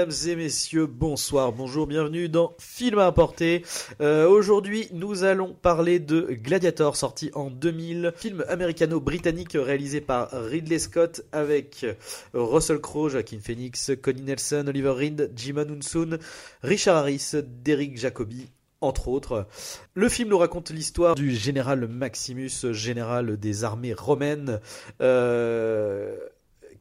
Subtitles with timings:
[0.00, 3.66] Mesdames et messieurs, bonsoir, bonjour, bienvenue dans Film à importer.
[4.00, 10.78] Euh, Aujourd'hui, nous allons parler de Gladiator, sorti en 2000, film américano-britannique réalisé par Ridley
[10.78, 11.84] Scott avec
[12.32, 16.16] Russell Crowe, Joaquin Phoenix, Connie Nelson, Oliver Reed, Jim Hunsoon,
[16.62, 17.32] Richard Harris,
[17.62, 18.48] Derek Jacobi,
[18.80, 19.48] entre autres.
[19.92, 24.60] Le film nous raconte l'histoire du général Maximus, général des armées romaines,
[25.02, 26.16] euh,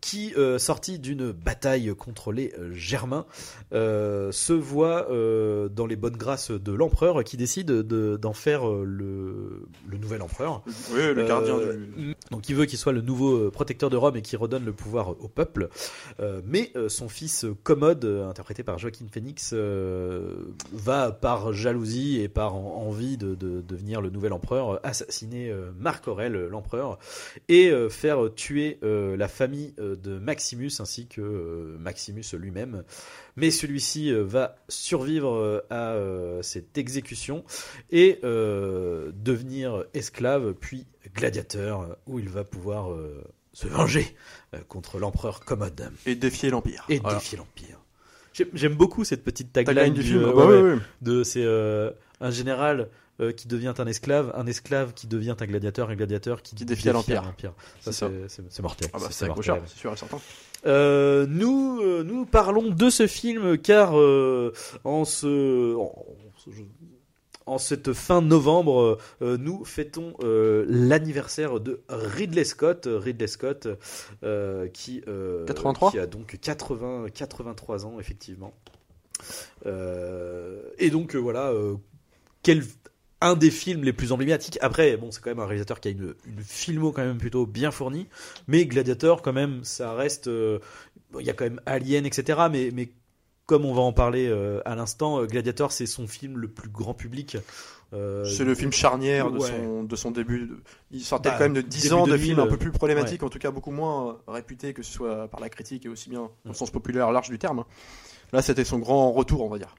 [0.02, 3.26] qui, euh, sorti d'une bataille contre les euh, Germains,
[3.74, 8.66] euh, se voit euh, dans les bonnes grâces de l'empereur qui décide de- d'en faire
[8.68, 10.64] le, le nouvel empereur.
[10.94, 12.16] Oui, le gardien du.
[12.32, 15.10] Donc il veut qu'il soit le nouveau protecteur de Rome et qui redonne le pouvoir
[15.22, 15.70] au peuple.
[16.46, 19.54] Mais son fils Commode, interprété par Joaquin Phoenix,
[20.74, 26.08] va par jalousie et par en- envie de, de devenir le nouvel empereur, assassiner Marc
[26.08, 27.00] Aurèle, l'empereur,
[27.48, 32.84] et faire tuer la famille de Maximus ainsi que euh, Maximus lui-même.
[33.36, 37.44] Mais celui-ci euh, va survivre euh, à euh, cette exécution
[37.92, 43.24] et euh, devenir esclave puis gladiateur où il va pouvoir euh,
[43.54, 44.16] se venger
[44.54, 46.86] euh, contre l'empereur Commode Et défier l'Empire.
[46.90, 47.18] et Voilà.
[47.18, 47.78] défier l'empire.
[48.54, 50.24] J'aime- beaucoup cette petite tagline, Tagline du du, film.
[50.24, 50.80] euh, ouais, oui, ouais, oui.
[51.02, 52.88] de c'est euh, un général
[53.20, 56.66] euh, qui devient un esclave, un esclave qui devient un gladiateur, un gladiateur qui, Qui
[56.66, 57.24] défie l'Empire.
[57.82, 57.94] Ça, C'est
[58.50, 58.62] ça.
[58.62, 58.90] mortel.
[58.94, 59.62] Ah bah C'est- c'est mortel.
[59.68, 60.20] sûr et certain.
[60.66, 63.94] Euh, nous, euh, nous parlons de ce film car
[64.84, 66.06] en ce, en,
[67.46, 73.68] en cette fin novembre, euh, nous fêtons euh, l'anniversaire de Ridley Scott, Ridley Scott
[74.24, 75.92] euh, qui, euh, 83?
[75.92, 78.54] qui a donc 80, 83 ans effectivement.
[79.66, 81.52] Et donc voilà,
[82.44, 82.64] quel
[83.22, 84.58] un des films les plus emblématiques.
[84.62, 87.46] Après, bon, c'est quand même un réalisateur qui a une, une filmo quand même plutôt
[87.46, 88.08] bien fournie.
[88.48, 90.28] Mais Gladiator, quand même, ça reste.
[90.28, 90.60] euh,
[91.12, 92.40] bon, Il y a quand même Alien, etc.
[92.52, 92.90] Mais, mais
[93.46, 96.70] comme on va en parler euh, à l'instant, euh, Gladiator, c'est son film le plus
[96.70, 97.36] grand public.
[97.92, 99.48] Euh, C'est le film charnière de, ouais.
[99.50, 100.52] son, de son début.
[100.92, 102.72] Il sortait Bah, quand même de 10 début ans de 2000, films un peu plus
[102.72, 106.10] problématiques, en tout cas beaucoup moins réputés que ce soit par la critique et aussi
[106.12, 107.66] bien dans le sens populaire large du terme.
[108.32, 109.74] Là, c'était son grand retour, on va dire.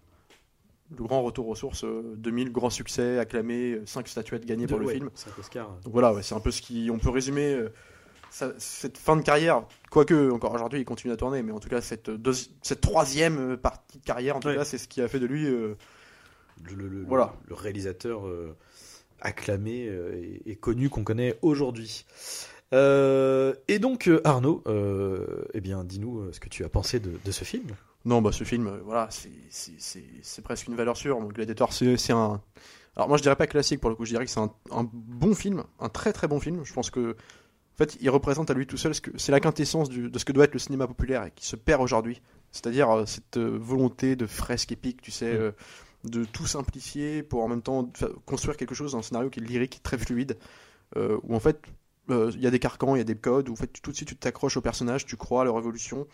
[0.98, 4.86] Le grand retour aux sources, euh, 2000, grand succès, acclamé, 5 statuettes gagnées pour le
[4.86, 5.10] ouais, film.
[5.14, 5.70] cinq Oscars.
[5.84, 6.90] Donc voilà, ouais, c'est un peu ce qui.
[6.92, 11.42] On peut résumer euh, cette fin de carrière, quoique encore aujourd'hui il continue à tourner,
[11.42, 12.10] mais en tout cas cette,
[12.80, 14.56] troisième euh, partie de carrière, en tout Ouais.
[14.56, 15.46] cas, c'est ce qui a fait de lui.
[15.46, 15.74] euh,
[16.64, 17.34] le, le- le- Voilà.
[17.48, 18.54] le réalisateur euh,
[19.20, 22.04] acclamé euh, et, et connu qu'on connaît aujourd'hui.
[22.72, 27.00] Euh, et donc euh, Arnaud, euh, eh bien, dis-nous euh, ce que tu as pensé
[27.00, 27.68] de, de ce film.
[28.04, 31.20] Non, bah ce film, euh, voilà, c'est- presque une valeur sûre.
[31.20, 32.40] Donc Gladiator, c'est c'est un.
[32.96, 34.04] Alors moi, je dirais pas classique pour le coup.
[34.04, 36.64] Je dirais que c'est un, un bon film, un très très bon film.
[36.64, 39.40] Je pense que, en fait, il représente à lui tout seul ce que c'est la
[39.40, 42.20] quintessence du- de ce que doit être le cinéma populaire et qui se perd aujourd'hui.
[42.52, 45.36] C'est-à-dire euh, cette euh, volonté de fresque épique, tu sais, Mm.
[45.36, 45.52] euh,
[46.04, 47.86] de tout simplifier pour en même temps
[48.24, 50.38] construire quelque chose, un scénario qui est lyrique, très fluide,
[50.96, 51.60] où en fait
[52.08, 53.96] il y a des carcans, il y a des codes, où en fait, tout de
[53.96, 56.06] suite tu t'accroches au personnage, tu crois à leur évolution.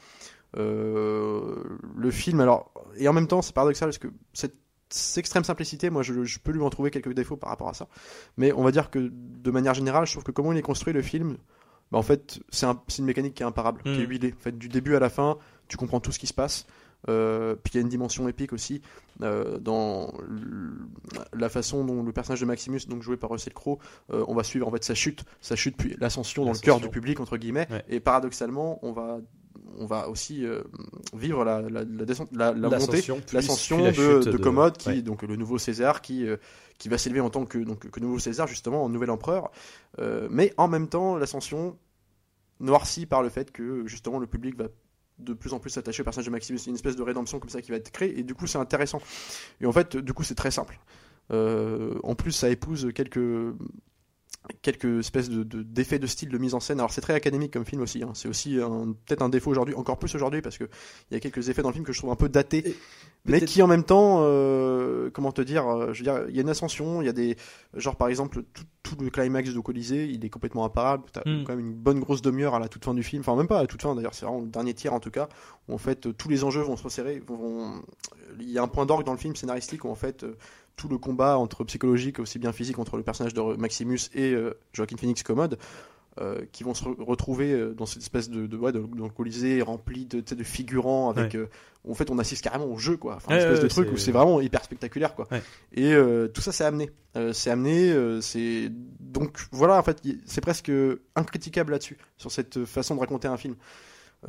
[0.56, 1.56] Euh,
[1.96, 4.56] le film, alors, et en même temps, c'est paradoxal parce que cette,
[4.88, 7.74] cette extrême simplicité, moi, je, je peux lui en trouver quelques défauts par rapport à
[7.74, 7.88] ça.
[8.36, 10.92] Mais on va dire que de manière générale, je trouve que comment il est construit
[10.92, 11.36] le film,
[11.90, 14.10] bah, en fait, c'est un- une mécanique qui est imparable, qui est Mm.
[14.10, 14.34] huilée.
[14.38, 16.66] En fait, du début à la fin, tu comprends tout ce qui se passe.
[17.08, 18.80] Euh, puis il y a une dimension épique aussi
[19.22, 20.12] euh, dans
[21.32, 23.78] la façon dont le personnage de Maximus, donc joué par Russell Crowe,
[24.12, 26.80] euh, on va suivre en fait sa chute, sa chute puis l'ascension dans le cœur
[26.80, 27.68] du public entre guillemets.
[27.70, 27.84] Ouais.
[27.88, 29.18] Et paradoxalement, on va
[29.78, 30.62] on va aussi euh,
[31.14, 33.02] vivre la, la, la descente, la, la montée,
[33.32, 35.02] L'ascension, de, Commode, qui ouais.
[35.02, 36.36] donc le nouveau César, qui euh,
[36.78, 39.50] qui va s'élever en tant que donc que nouveau César justement, en nouvel empereur.
[39.98, 41.78] Euh, mais en même temps, l'ascension
[42.60, 44.66] noircie par le fait que justement le public va
[45.18, 46.58] de plus en plus s'attacher au personnage de Maximus.
[46.58, 48.58] C'est une espèce de rédemption comme ça qui va être créée, et du coup c'est
[48.58, 49.00] intéressant.
[49.60, 50.78] Et en fait, du coup c'est très simple.
[51.30, 53.18] En plus, ça épouse quelques
[54.62, 56.78] quelques espèces de de- d'effets de, style de mise en scène.
[56.80, 58.02] Alors c'est très académique comme film aussi.
[58.02, 58.10] hein.
[58.14, 58.56] C'est aussi
[59.06, 60.64] peut-être un défaut aujourd'hui, encore plus aujourd'hui, parce que
[61.10, 62.76] il y a quelques effets dans le film que je trouve un peu datés, Et
[63.26, 66.38] mais qui en même temps, euh, comment te dire, euh, je veux dire, il y
[66.38, 67.36] a une ascension, il y a des,
[67.74, 71.04] genre par exemple tout- tout le climax de Colisée, il est complètement imparable.
[71.12, 71.42] T'as Mm.
[71.44, 73.58] quand même une bonne grosse demi-heure à la toute fin du film, enfin même pas
[73.58, 75.28] à la toute fin d'ailleurs, c'est vraiment le dernier tiers en tout cas,
[75.68, 77.20] où en fait tous les enjeux vont se resserrer.
[77.26, 77.82] vont-
[78.38, 80.36] Il y a un point d'orgue dans le film scénaristique où en fait euh,
[80.76, 84.54] tout le combat entre psychologique aussi bien physique entre le personnage de Maximus et euh,
[84.72, 85.58] Joaquin Phoenix Commode.
[86.18, 88.80] euh, qui vont se re- retrouver euh, dans cette espèce de, de, ouais, de-
[89.14, 91.40] Colisée rempli de, de figurants avec Ouais.
[91.40, 91.46] euh,
[91.90, 94.12] en fait on assiste carrément au jeu quoi enfin, une espèce de truc où c'est
[94.12, 95.42] vraiment hyper spectaculaire quoi Ouais.
[95.74, 95.94] et
[96.32, 96.90] tout ça c'est amené
[97.34, 100.72] c'est amené c'est donc voilà en fait c'est presque
[101.16, 103.54] incritiquable là-dessus sur cette façon de raconter un film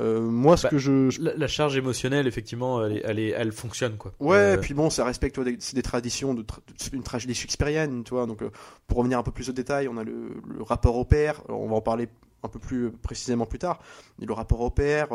[0.00, 3.18] Euh, moi ce Bah, que je, je- La, la charge émotionnelle, effectivement, elle, est, elle,
[3.18, 4.12] est- elle fonctionne quoi.
[4.20, 6.60] Ouais, Euh, et puis bon, ça respecte des, traditions, de tra-
[6.92, 8.26] une tragédie shakespearienne, tu vois.
[8.26, 8.50] Donc, euh,
[8.86, 11.42] pour revenir un peu plus au détail, on a le, le rapport au père.
[11.48, 12.08] Alors, on va en parler
[12.44, 13.80] un peu plus précisément plus tard.
[14.20, 15.08] Mais le rapport au père,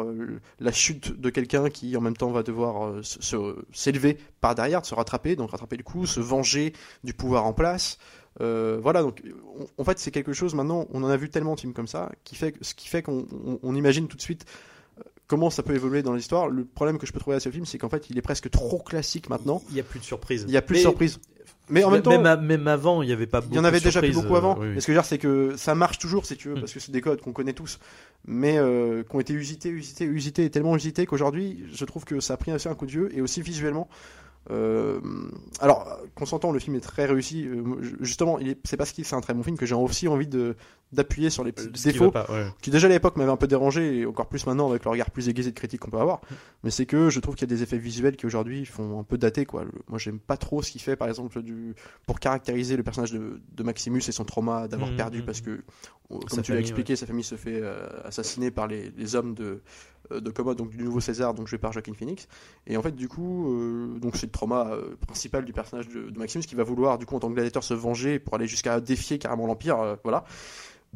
[0.60, 2.96] la chute de quelqu'un qui en même temps va devoir
[3.72, 6.74] s'élever par derrière, se rattraper, donc rattraper le coup, se venger
[7.06, 7.98] du pouvoir en place.
[8.42, 9.22] Euh, voilà, donc
[9.60, 11.88] on- en fait c'est quelque chose maintenant, on en a vu tellement de films comme
[11.88, 14.46] ça, qui fait, ce qui fait qu'on on- on imagine tout de suite
[15.34, 16.48] comment ça peut évoluer dans l'histoire.
[16.48, 18.52] Le problème que je peux trouver à ce film, c'est qu'en fait il est presque
[18.52, 19.64] trop classique maintenant.
[19.72, 20.46] Il y a plus de surprises.
[20.48, 21.20] Il y a plus Mais- de surprises.
[21.70, 23.60] Mais en même temps, même, à- même avant, il y avait pas beaucoup il y
[23.60, 24.58] en avait de déjà plus beaucoup avant.
[24.58, 24.74] euh, oui, oui.
[24.76, 26.60] Mais ce que je veux dire, c'est que ça marche toujours, si tu veux, Mm.
[26.60, 27.80] parce que c'est des codes qu'on connaît tous,
[28.28, 32.20] mais euh, qui ont été usités, usités, usités, et tellement usités qu'aujourd'hui, je trouve que
[32.20, 33.88] ça a pris aussi un coup de vieux, et aussi visuellement.
[34.52, 35.00] Euh,
[35.60, 37.48] alors, qu'on s'entend, le film est très réussi.
[37.48, 37.64] euh,
[38.02, 40.28] justement, c'est parce qu'il c'est un très bon film que j'ai aussi envie
[40.92, 42.48] d'appuyer sur les petits qui défauts va pas, ouais.
[42.62, 45.10] qui déjà à l'époque m'avait un peu dérangé et encore plus maintenant avec le regard
[45.12, 46.22] plus aiguisé de critique qu'on peut avoir
[46.64, 49.04] mais c'est que je trouve qu'il y a des effets visuels qui aujourd'hui font un
[49.04, 51.74] peu dater quoi Le- moi j'aime pas trop ce qu'il fait par exemple du
[52.06, 55.26] pour caractériser le personnage de, de Maximus et son trauma d'avoir Mhm, perdu mhm.
[55.26, 55.62] parce que euh,
[56.10, 59.34] comme Sa tu l'as expliqué sa famille se fait euh, assassiner par les, les hommes
[59.34, 59.62] de euh,
[60.20, 62.28] de Commode donc du nouveau César donc joué par Joaquin Phoenix
[62.68, 66.10] et en fait du coup euh, donc c'est le trauma euh, principal du personnage de,
[66.10, 68.48] de Maximus qui va vouloir du coup en tant que gladiateur se venger pour aller
[68.48, 70.26] jusqu'à défier carrément l'empire euh, voilà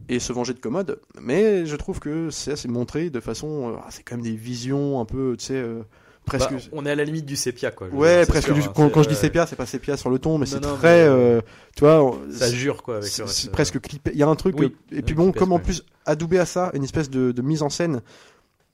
[0.10, 1.00] et se venger de commode.
[1.20, 3.72] Mais je trouve que c'est c'est montré de façon.
[3.72, 5.82] euh, ah, c'est quand même des visions un peu, tu sais, euh,
[6.24, 6.52] presque.
[6.52, 7.88] Bah, on est à la limite du sépia quoi.
[7.88, 8.46] ouais, presque.
[8.46, 10.46] sûr, du- hein, quand, je dis euh, sépia, c'est pas sépia sur le ton, mais
[10.46, 11.04] c'est très.
[11.08, 11.42] mais- euh,
[11.76, 14.12] tu vois, Ça jure quoi avec reste, euh, presque clippé.
[14.14, 14.56] Il y a un truc.
[14.60, 14.66] Oui.
[14.94, 17.64] euh, et puis bon, comme en plus adoubé à ça, une espèce de, de mise
[17.64, 18.02] en scène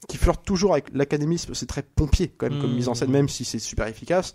[0.07, 2.75] qui flirte toujours avec l'académisme, c'est très pompier quand même comme Mmh.
[2.75, 4.33] mise en scène, même si c'est super efficace.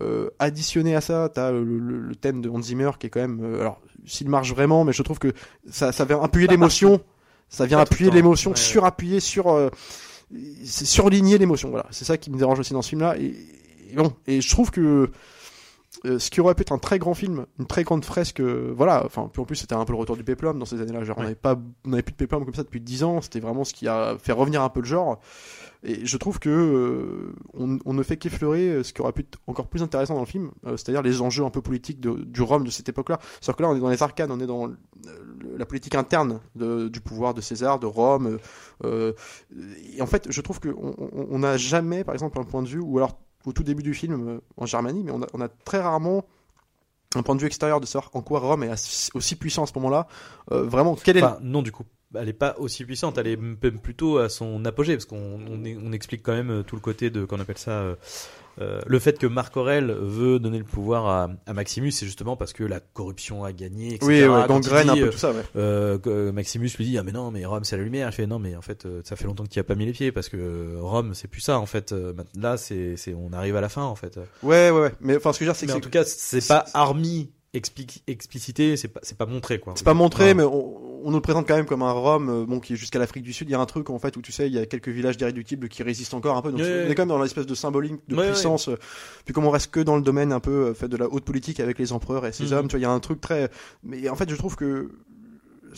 [0.00, 3.20] Euh, additionné à ça, t'as le, le, le thème de Hans Zimmer qui est quand
[3.20, 5.32] même, euh, alors s'il marche vraiment, mais je trouve que
[5.68, 7.00] ça, ça vient appuyer l'émotion,
[7.48, 8.62] ça vient appuyer l'émotion, Ouais, ouais.
[8.62, 9.70] surappuyer sur, euh,
[10.64, 11.70] c'est surligner l'émotion.
[11.70, 13.16] Voilà, c'est ça qui me dérange aussi dans ce film-là.
[13.18, 13.34] Et,
[13.90, 15.10] et bon, et je trouve que
[16.04, 18.72] euh, ce qui aurait pu être un très grand film, une très grande fresque, euh,
[18.76, 19.04] voilà.
[19.04, 21.02] Enfin, puis en plus c'était un peu le retour du péplum dans ces années-là.
[21.04, 23.20] Genre, on n'avait pas, on plus de péplum comme ça depuis 10 ans.
[23.20, 25.18] C'était vraiment ce qui a fait revenir un peu le genre.
[25.84, 29.38] Et je trouve que euh, on, on ne fait qu'effleurer ce qui aurait pu être
[29.46, 32.64] encore plus intéressant dans le film, c'est-à-dire les enjeux un peu politiques de- du Rome
[32.64, 33.18] de cette époque-là.
[33.40, 34.68] C'est-à-dire que là, on est dans les arcanes, on est dans
[35.56, 38.38] la politique interne de- du pouvoir de César, de Rome.
[38.84, 42.68] et en fait, je trouve qu'on on- on n'a jamais, par exemple, un point de
[42.68, 45.40] vue, ou alors au tout début du film euh, en Germanie, mais on a, on
[45.40, 46.24] a très rarement
[47.14, 49.72] un point de vue extérieur de savoir en quoi Rome est aussi puissant à ce
[49.76, 50.06] moment-là.
[50.52, 53.16] Euh, vraiment, quel est Enfin, non, du coup, elle est pas aussi puissante.
[53.18, 56.82] Elle est plutôt à son apogée, parce qu'on on, explique quand même euh, tout le
[56.82, 57.96] côté de, qu'on appelle ça,
[58.60, 62.36] euh, le fait que Marc Aurel veut donner le pouvoir à, à Maximus, c'est justement
[62.36, 64.06] parce que la corruption a gagné, etc.
[64.06, 65.42] Oui, ouais, gangrène un peu euh, tout ça, ouais.
[65.56, 68.38] euh, Maximus lui dit ah mais non mais Rome c'est la lumière il fait non
[68.38, 71.14] mais en fait ça fait longtemps y as pas mis les pieds parce que Rome
[71.14, 71.94] c'est plus ça en fait
[72.34, 74.92] là c'est on arrive à la fin en fait Ouais, ouais, ouais.
[75.00, 77.30] Mais enfin, ce que je veux dire, c'est que en tout cas c'est pas army
[77.54, 81.22] explicité c'est pas c'est pas montré quoi C'est pas montré, mais on, on nous le
[81.22, 83.48] présente quand même comme un Rome, euh, bon, qui est jusqu'à l'Afrique du Sud.
[83.48, 85.16] Il y a un truc en fait où tu sais, il y a quelques villages
[85.16, 86.50] d'irréductibles qui résistent encore un peu.
[86.50, 88.68] Donc Ouais, on est quand même dans l'espèce de symbolique de Ouais, puissance.
[88.68, 88.76] euh,
[89.24, 91.24] Puis comme on reste que dans le domaine un peu euh, fait de la haute
[91.24, 92.52] politique avec les empereurs et ces Mhm.
[92.52, 93.50] hommes, tu vois, il y a un truc très.
[93.82, 94.90] Mais en fait, je trouve que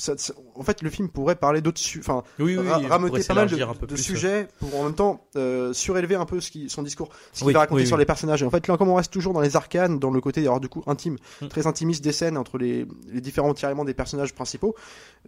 [0.00, 3.10] ça, ça- en fait, le film pourrait parler d'autres, enfin, oui oui, ra- oui, rameuter
[3.22, 6.50] pourrait pas mal de, de sujets pour en même temps euh, surélever un peu ce
[6.50, 8.42] qui, son discours, ce qu'il Oui, va raconter sur les personnages.
[8.42, 10.60] Et en fait, là, comme on reste toujours dans les arcanes, dans le côté alors
[10.60, 11.48] du coup intime, Mm.
[11.48, 14.74] très intimiste des scènes entre les, les différents tiraillements des personnages principaux,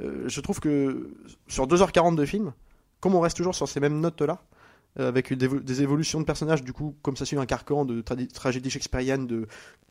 [0.01, 1.11] euh, je trouve que
[1.49, 2.53] sur 2h40 de film,
[3.01, 4.62] comme on reste toujours sur ces mêmes notes-là, euh,
[4.99, 8.71] avec des, des évolutions de personnages, du coup, comme ça suit un carcan de tragédie
[8.71, 9.47] shakespearienne, de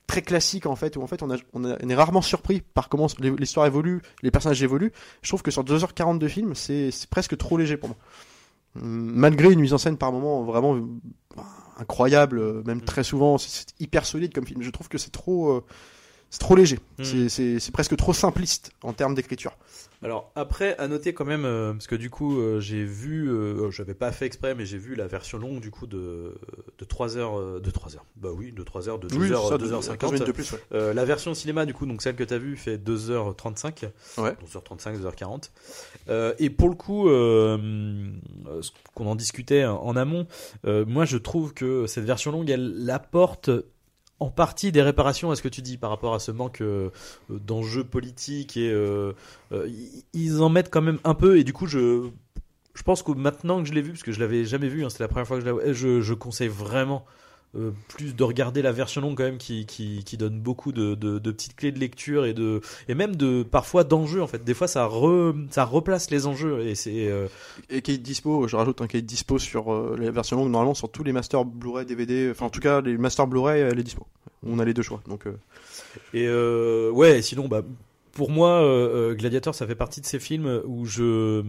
[0.08, 2.62] très classique en fait, où en fait on, a, on, a- on est rarement surpris
[2.74, 4.92] par comment l'histoire évolue, les personnages évoluent.
[5.22, 7.98] Je trouve que sur 2h40 de film, c'est c'est presque trop léger pour moi.
[8.76, 10.82] Hum, Malgré une mise en scène par moment vraiment euh,
[11.78, 12.86] incroyable, euh, même Mm.
[12.86, 14.62] très souvent, c'est- c'est hyper solide comme film.
[14.62, 15.64] Je trouve que c'est trop, euh,
[16.32, 16.80] c'est trop léger.
[16.98, 17.28] Mm.
[17.30, 19.56] C'est- presque trop simpliste en termes d'écriture.
[20.04, 23.70] Alors après, à noter quand même, euh, parce que du coup, euh, j'ai vu, euh,
[23.70, 26.34] j'avais pas fait exprès, mais j'ai vu la version longue du coup de,
[26.80, 28.06] de 3 heures, euh, de 3 heures.
[28.16, 30.12] Bah oui, de 3 heures, de 2 Oui, heures, ça, 2 heures 15 50.
[30.14, 30.52] minutes de plus.
[30.54, 30.60] ouais.
[30.74, 33.90] Euh, la version cinéma, du coup, donc celle que tu as vue, fait 2h35.
[34.18, 34.34] Ouais.
[34.44, 35.52] 2h35, 2h40.
[36.10, 40.26] Euh, et pour le coup, ce qu'on en discutait en amont,
[40.64, 43.52] moi je trouve que cette version longue, elle apporte
[44.22, 46.90] en partie des réparations à ce que tu dis par rapport à ce manque euh,
[47.30, 49.14] d'enjeux politiques et euh,
[49.52, 49.68] euh,
[50.14, 52.08] ils- en mettent quand même un peu et du coup je
[52.74, 54.90] je pense que maintenant que je l'ai vu parce que je l'avais jamais vu hein,
[54.90, 57.04] c'était la première fois que je je, je conseille vraiment
[57.58, 60.96] euh, plus de regarder la version longue quand même qui, qui, qui donne beaucoup de,
[60.96, 64.44] de, de petites clés de lecture et de et même de parfois d'enjeux en fait
[64.44, 67.28] des fois ça re, ça replace les enjeux et c'est euh,
[67.70, 70.52] Et qui est dispo, je rajoute un qui est dispo sur euh, les versions longues,
[70.52, 73.80] normalement sur tous les masters Blu-ray, DVD, enfin en tout cas les masters Blu-ray, elle
[73.80, 74.08] est dispo.
[74.46, 75.04] On a les deux choix.
[75.08, 75.26] Donc,
[76.16, 77.62] Et ouais, sinon, bah,
[78.12, 81.44] pour moi, euh, Gladiator, ça fait partie de ces films où je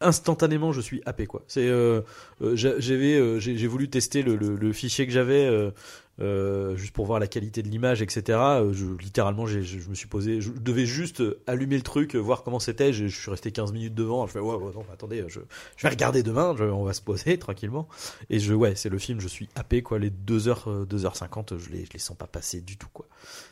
[0.00, 1.42] instantanément je suis happé quoi.
[1.46, 2.02] C'est euh,
[2.42, 5.72] euh, j'a- j'avais euh, j'ai voulu tester le, le, le fichier que j'avais
[6.20, 8.38] euh, juste pour voir la qualité de l'image etc.
[8.72, 12.60] Je littéralement je, je me suis posé, je devais juste allumer le truc, voir comment
[12.60, 12.92] c'était.
[12.92, 14.26] Je, suis resté 15 minutes devant.
[14.26, 15.40] Je fais ouais, ouais non attendez, je,
[15.76, 16.54] je vais regarder demain.
[16.58, 17.88] on va se poser tranquillement.
[18.30, 19.98] Et je ouais c'est le film, je suis happé quoi.
[19.98, 23.06] Les 2h 2h50 je les je les sens pas passer du tout quoi.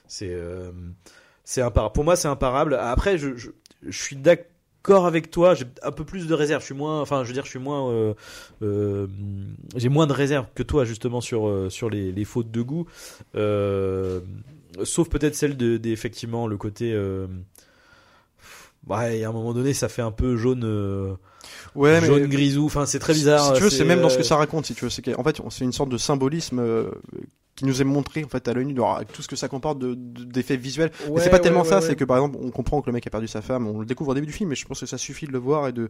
[0.07, 0.37] C'est
[1.45, 1.93] c'est imparable.
[1.95, 2.75] Pour moi, c'est imparable.
[2.75, 3.51] Après, je, je,
[3.87, 4.47] je suis d'accord
[4.95, 5.55] avec toi.
[5.55, 6.61] J'ai un peu plus de réserve.
[6.61, 8.15] Je suis moins, enfin, je veux dire, je suis moins, euh,
[8.63, 9.07] euh,
[9.75, 12.87] j'ai moins de réserve que toi justement sur euh, sur les, les fautes de goût.
[14.85, 16.95] Sauf peut-être celle de, des- effectivement le côté.
[18.87, 20.63] Ouais, à un moment donné, ça fait un peu jaune,
[21.75, 22.67] ouais, mais jaune grisou.
[22.67, 23.45] Enfin, c'est très bizarre.
[23.47, 24.67] Si tu veux, c'est même dans ce que ça raconte.
[24.67, 26.61] Si tu veux, c'est qu'en fait, c'est une sorte de symbolisme
[27.57, 29.79] qui nous est montré en fait à l'œil nu, avec tout ce que ça comporte
[29.79, 30.91] de- de- d'effets visuels.
[31.07, 31.87] Mais ouais, c'est pas ouais, tellement ouais, ça, ouais.
[31.87, 33.87] c'est que par exemple, on comprend que le mec a perdu sa femme, on le
[33.87, 35.73] découvre au début du film, mais je pense que ça suffit de le voir et
[35.73, 35.89] de,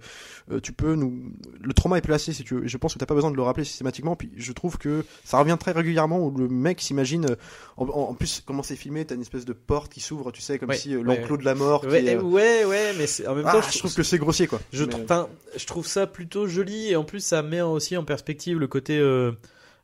[0.53, 2.67] euh, tu peux nous, le trauma est placé si tu veux.
[2.67, 4.15] Je pense que t'as pas besoin de le rappeler systématiquement.
[4.17, 7.37] Puis je trouve que ça revient très régulièrement où le mec s'imagine, euh,
[7.77, 10.41] en, en- en plus comment c'est filmé, t'as une espèce de porte qui s'ouvre, tu
[10.43, 11.81] sais, comme Ouais, si euh, ouais, l'enclos de la mort.
[11.81, 14.03] qui Ouais, est, euh, ouais, ouais, mais c'est- en même ah, temps, je trouve que
[14.05, 14.61] c'est grossier quoi.
[14.73, 18.05] Je, Mais- enfin, je trouve ça plutôt joli et en plus ça met aussi en
[18.05, 18.99] perspective le côté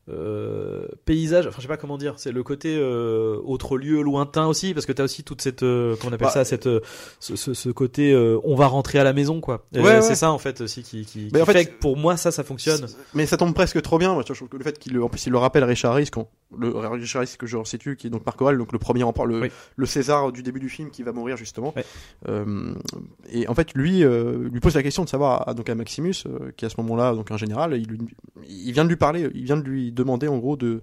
[0.08, 1.46] euh, paysage.
[1.46, 2.14] Enfin, je sais pas comment dire.
[2.16, 5.94] C'est le côté euh, autre lieu lointain aussi parce que t'as aussi toute cette euh,
[6.00, 6.80] comment on appelle Bah, ça cette euh,
[7.20, 8.12] ce, ce, ce côté
[8.44, 9.64] on va rentrer à la maison quoi.
[9.74, 10.02] Ouais.
[10.02, 12.16] C'est ça en fait aussi qui qui, Mais qui en fait, fait que pour moi
[12.16, 12.86] ça ça fonctionne.
[13.14, 14.12] Mais ça tombe presque trop bien.
[14.14, 16.28] Moi, je trouve que le fait qu'il, en plus, il le rappelle Richard Harris, quand,
[16.58, 19.40] le Richard Harris que je resitue, qui est donc Marc donc le premier empereur, le,
[19.42, 19.48] Oui.
[19.76, 21.72] le César du début du film qui va mourir justement.
[21.76, 21.84] Ouais.
[23.30, 26.14] Et en fait, lui, lui pose la question de savoir, à, donc à Maximus,
[26.56, 27.98] qui à ce moment-là, donc un général, il, lui-
[28.48, 30.82] il vient de lui parler, il vient de lui demander en gros de,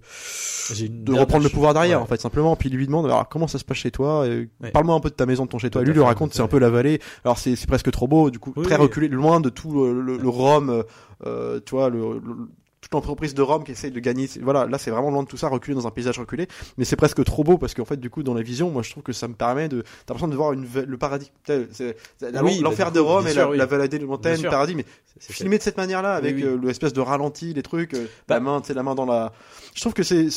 [0.89, 2.03] de reprendre le pouvoir derrière, Ouais.
[2.03, 2.55] en fait, simplement.
[2.55, 4.21] Puis il lui demande, alors comment ça se passe chez toi?
[4.21, 4.71] Ouais.
[4.71, 5.81] Parle-moi un peu de ta maison, de ton chez toi.
[5.81, 6.99] Tout Lui lui fait, raconte, c'est un peu la vallée.
[7.25, 8.81] Alors c'est c'est presque trop beau, du coup, Oui, très oui.
[8.83, 10.83] reculé, loin de tout le, le, le Rome, euh,
[11.25, 12.47] euh, tu vois, le, le-
[12.89, 14.27] toute l'entreprise de Rome qui essaye de gagner.
[14.41, 16.47] Voilà, là c'est vraiment loin de tout ça, reculé dans un paysage reculé.
[16.77, 18.89] Mais c'est presque trop beau parce qu'en fait, du coup, dans la vision, moi je
[18.89, 19.81] trouve que ça me permet de.
[19.81, 21.31] T'as l'impression de voir une, le paradis.
[21.47, 23.57] Oui, L'enfer bah, de du coup, Rome et sûr, la, oui.
[23.57, 24.75] la vallée de montagne, le paradis.
[24.75, 24.85] Mais
[25.19, 28.35] C'est- filmé de cette manière-là, avec Oui, euh, l'espèce de ralenti, les trucs, euh, Bah-
[28.35, 29.33] la main, tu la main dans la.
[29.79, 30.27] Je trouve que c'est,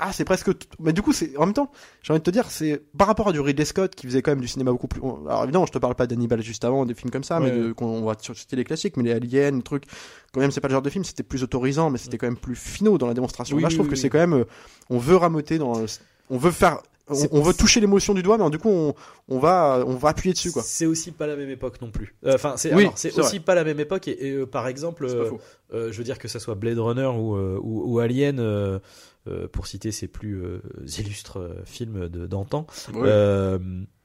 [0.00, 0.50] ah, c'est presque.
[0.80, 3.28] Mais du coup, c'est en même temps, j'ai envie de te dire, c'est par rapport
[3.28, 5.00] à du Ridley Scott qui faisait quand même du cinéma beaucoup plus.
[5.00, 7.72] Alors évidemment, je te parle pas d'Hannibal juste avant, des films comme ça, mais de,
[7.72, 9.84] qu'on on va citer les classiques, mais les aliens, les trucs.
[10.34, 12.36] Quand même, c'est pas le genre de film, c'était plus autorisant, mais c'était quand même
[12.36, 13.56] plus finaux dans la démonstration.
[13.56, 14.44] Oui, Là, je trouve oui, que c'est quand même, euh,
[14.90, 15.72] on veut ramoter dans,
[16.28, 16.82] on veut faire.
[17.32, 18.94] On, veut toucher l'émotion du doigt, mais du coup, on,
[19.28, 20.62] on va, on va appuyer dessus, quoi.
[20.62, 22.14] C'est aussi pas la même époque non plus.
[22.24, 22.86] Euh, Enfin, c'est Oui,
[23.20, 25.30] aussi pas la même époque et, et, euh, par exemple, euh,
[25.72, 28.78] euh, je veux dire que ça soit Blade Runner ou euh, ou, ou Alien, euh,
[29.28, 30.60] euh, pour citer ces plus euh,
[30.98, 33.58] illustres films de- d'antan, euh,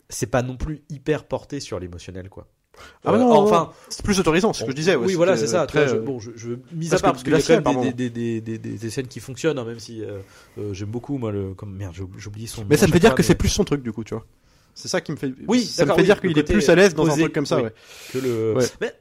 [0.09, 2.47] c'est pas non plus hyper porté sur l'émotionnel quoi.
[3.03, 4.95] Ah bah Euh, non, non, enfin, C'est plus autorisant, c'est ce que je disais.
[4.95, 5.65] ouais, oui, voilà, c'est ça.
[5.67, 7.37] tu très, vois, je- euh, bon, je, je mise à part parce qu'il y a
[7.37, 7.91] glacial, quand même pardon.
[7.95, 10.19] des, des, des, des, des scènes qui fonctionnent, hein, même si euh,
[10.57, 12.65] euh, j'aime beaucoup moi le comme merde, oublié son.
[12.69, 14.13] Mais ça à me fait dire que mais- c'est plus son truc du coup, tu
[14.13, 14.25] vois.
[14.73, 15.33] C'est ça qui me fait.
[15.47, 17.45] Oui, ça me fait oui, dire qu'il est plus à l'aise dans un truc comme
[17.45, 17.63] ça, oui.
[17.63, 17.73] ouais.
[18.11, 18.53] que le.
[18.57, 18.65] Ouais.
[18.81, 18.93] Mais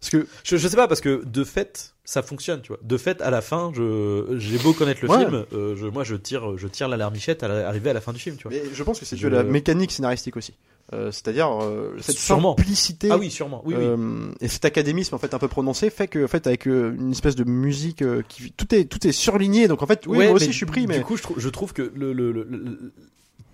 [0.00, 2.78] Parce que Je, je sais pas parce que de fait ça fonctionne tu vois.
[2.82, 5.18] De fait à la fin je j'ai beau connaître le Ouais.
[5.20, 8.12] film, euh, je, moi je tire je tire l'alarmichette à la- arriver à la fin
[8.12, 8.52] du film tu vois.
[8.54, 10.52] mais je pense que c'est de la mécanique scénaristique aussi.
[10.92, 12.54] Euh, C'est-à-dire euh, cette Sûrement.
[12.56, 13.82] simplicité Ah oui sûrement oui oui.
[13.84, 17.10] euh, et cet académisme en fait un peu prononcé fait que en fait avec une
[17.10, 20.34] espèce de musique qui tout est tout est surligné donc en fait oui Ouais, moi
[20.36, 22.46] aussi je suis pris mais du coup je trouve je trouve que le, le, le-
[22.50, 22.92] le-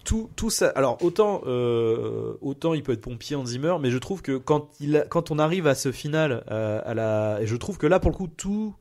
[0.02, 1.40] tout tout ça alors autant
[2.40, 5.30] autant il peut être pompier en Zimmer mais je trouve que quand il a- quand
[5.30, 8.28] on arrive à ce final à la et je trouve que là pour le coup
[8.28, 8.74] tout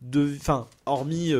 [0.00, 1.34] de enfin hormis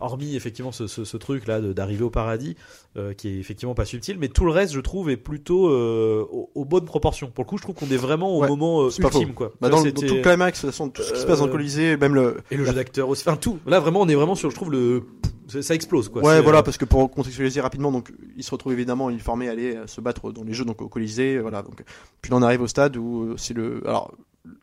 [0.00, 2.56] hormis effectivement ce, ce, ce truc là d'arriver au paradis,
[2.96, 6.24] euh, qui est effectivement pas subtil, mais tout le reste, je trouve, est plutôt euh,
[6.30, 7.30] aux, aux bonnes proportions.
[7.30, 9.52] Pour le coup, je trouve qu'on est vraiment au Ouais, moment euh, ultime, quoi.
[9.60, 11.38] Bah, dans, le- dans tout le climax, de toute façon, tout ce qui se passe
[11.38, 12.38] dans le Colisée, même le.
[12.50, 13.58] et le la- jeu d'acteur aussi, enfin tout.
[13.66, 15.04] Là, vraiment, on est vraiment sur, je trouve, le,
[15.48, 16.22] ça, explose, quoi.
[16.22, 19.78] Ouais, voilà, parce que pour contextualiser rapidement, donc il se retrouve évidemment uniformé à aller
[19.86, 21.62] se battre dans les jeux donc au Colisée, voilà.
[21.62, 21.82] Donc
[22.20, 24.12] puis là, on arrive au stade où c'est le, alors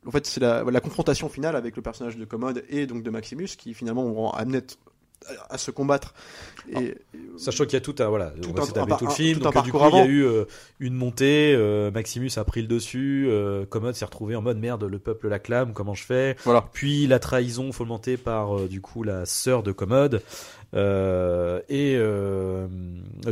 [0.05, 3.09] en fait c'est la, la confrontation finale avec le personnage de Commode et donc de
[3.09, 4.59] Maximus qui finalement vont amener
[5.49, 6.13] à, à se combattre.
[6.69, 6.95] Et,
[7.37, 9.13] Sachant qu'il y a tout un voilà, Tout on va un- un tout le un-
[9.13, 9.39] film.
[9.39, 10.45] tout donc, du coup, il y a eu euh,
[10.79, 11.53] une montée.
[11.55, 13.27] euh, Maximus a pris le dessus.
[13.29, 14.83] Euh, Commode s'est retrouvé en mode merde.
[14.83, 15.73] Le peuple l'acclame.
[15.73, 16.35] Comment je fais?
[16.45, 16.63] Voilà.
[16.71, 20.21] Puis la trahison fomentée par euh, du coup la sœur de Commode
[21.69, 21.97] et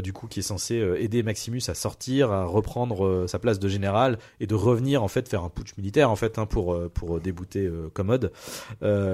[0.01, 4.17] du coup qui est censé aider Maximus à sortir, à reprendre sa place de général
[4.39, 7.69] et de revenir en fait faire un putsch militaire en fait hein, pour pour débouter
[7.93, 8.31] Commode.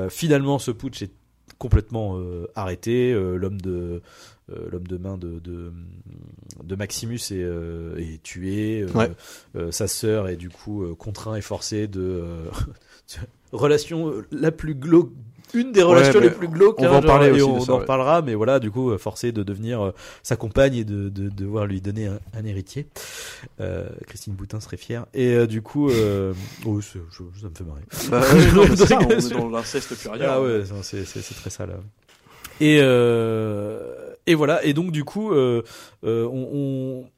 [0.09, 1.11] Finalement, ce putsch est
[1.57, 3.11] complètement euh, arrêté.
[3.11, 4.01] Euh, l'homme de
[4.49, 5.71] euh, l'homme de main de, de,
[6.63, 7.45] de Maximus est,
[7.97, 8.85] est tué.
[8.95, 9.11] Ouais.
[9.71, 12.25] sa sœur est du coup contraint et forcé de
[13.51, 15.11] relation la plus glauque.
[15.53, 17.57] Une des relations les plus glauques, on va hein, en genre, parler et aussi on
[17.59, 17.81] de ça, en ouais.
[17.81, 19.91] reparlera, mais voilà, du coup, euh, forcé de devenir euh,
[20.23, 22.87] sa compagne et de, de, de devoir lui donner un, un héritier.
[23.61, 25.05] Euh, Christine Boutin serait fière.
[25.13, 26.33] Et euh, du coup, euh,
[26.65, 26.99] oh, je-
[27.39, 27.81] ça me fait marrer.
[28.09, 30.07] Bah, ouais, non, mais ça, on est dans l'inceste.
[30.21, 31.77] Ah ouais, c'est c'est c'est très sale.
[32.59, 34.63] Et euh, et voilà.
[34.65, 35.63] Et donc du coup, euh,
[36.03, 37.09] euh, on, on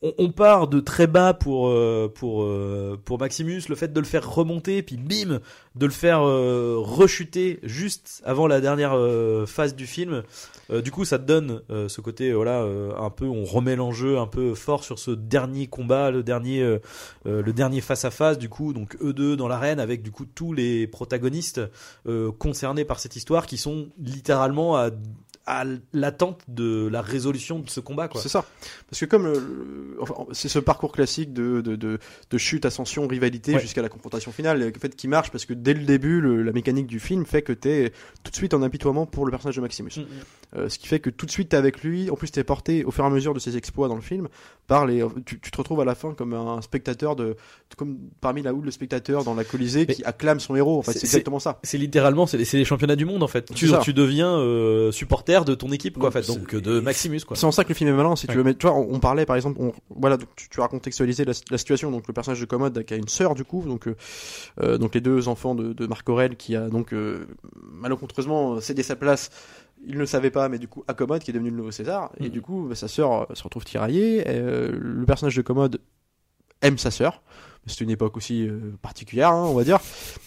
[0.00, 4.06] on part de très bas pour euh, pour euh, pour Maximus, le fait de le
[4.06, 5.40] faire remonter, puis bim,
[5.74, 8.96] de le faire euh, rechuter juste avant la dernière
[9.46, 10.22] phase du film.
[10.84, 12.62] Du coup, ça te donne ce côté, voilà,
[12.98, 16.78] un peu, on remet l'enjeu un peu fort sur ce dernier combat, le dernier,
[17.24, 18.38] le dernier face à face.
[18.38, 21.60] Du coup, donc eux deux dans l'arène avec du coup tous les protagonistes
[22.38, 24.90] concernés par cette histoire qui sont littéralement à
[25.50, 25.64] à
[25.94, 28.08] l'attente de la résolution de ce combat.
[28.16, 28.44] C'est ça.
[28.90, 31.98] Parce que comme euh, enfin, c'est ce parcours classique de, de, de,
[32.30, 33.60] de chute, ascension, rivalité Ouais.
[33.60, 36.52] jusqu'à la confrontation finale, en fait qui marche parce que dès le début, le- la
[36.52, 39.62] mécanique du film fait que t'es tout de suite en apitoiement pour le personnage de
[39.62, 39.90] Maximus.
[39.96, 40.04] Mm, mm.
[40.56, 42.10] Euh, ce qui fait que tout de suite t'es avec lui.
[42.10, 44.28] En plus, t'es porté au fur et à mesure de ses exploits dans le film
[44.66, 45.02] par les.
[45.26, 47.36] Tu, tu te retrouves à la fin comme un spectateur de,
[47.76, 50.78] comme parmi la houle de spectateurs dans la Colisée Mais qui acclame son héros.
[50.78, 51.58] En fait, c'est- exactement ça.
[51.62, 53.52] C'est littéralement, c'est les, championnats du monde en fait.
[53.54, 57.36] Tu, tu deviens euh, supporter de ton équipe, quoi, en fait, donc de Maximus, quoi.
[57.36, 58.42] C'est en ça que le film est malin, si tu veux.
[58.44, 61.24] Mais tu vois, on, on parlait par exemple, on, voilà, donc, tu, tu as contextualisé
[61.24, 61.90] la, la situation.
[61.90, 63.96] Donc le personnage de Commode qui a une sœur du coup, donc euh,
[64.62, 67.26] euh, donc les deux enfants de, de Marc Aurel qui a donc euh,
[67.72, 69.30] malencontreusement cédé sa place.
[69.86, 71.70] Il ne le savait pas, mais du coup, à Commode qui est devenu le nouveau
[71.70, 72.10] César.
[72.18, 72.28] Et Mhm.
[72.30, 74.24] du coup, bah, sa sœur se retrouve tiraillée.
[74.26, 75.80] Euh, le personnage de Commode
[76.62, 77.22] aime sa sœur.
[77.66, 79.78] C'est une époque aussi euh, particulière, hein, on va dire.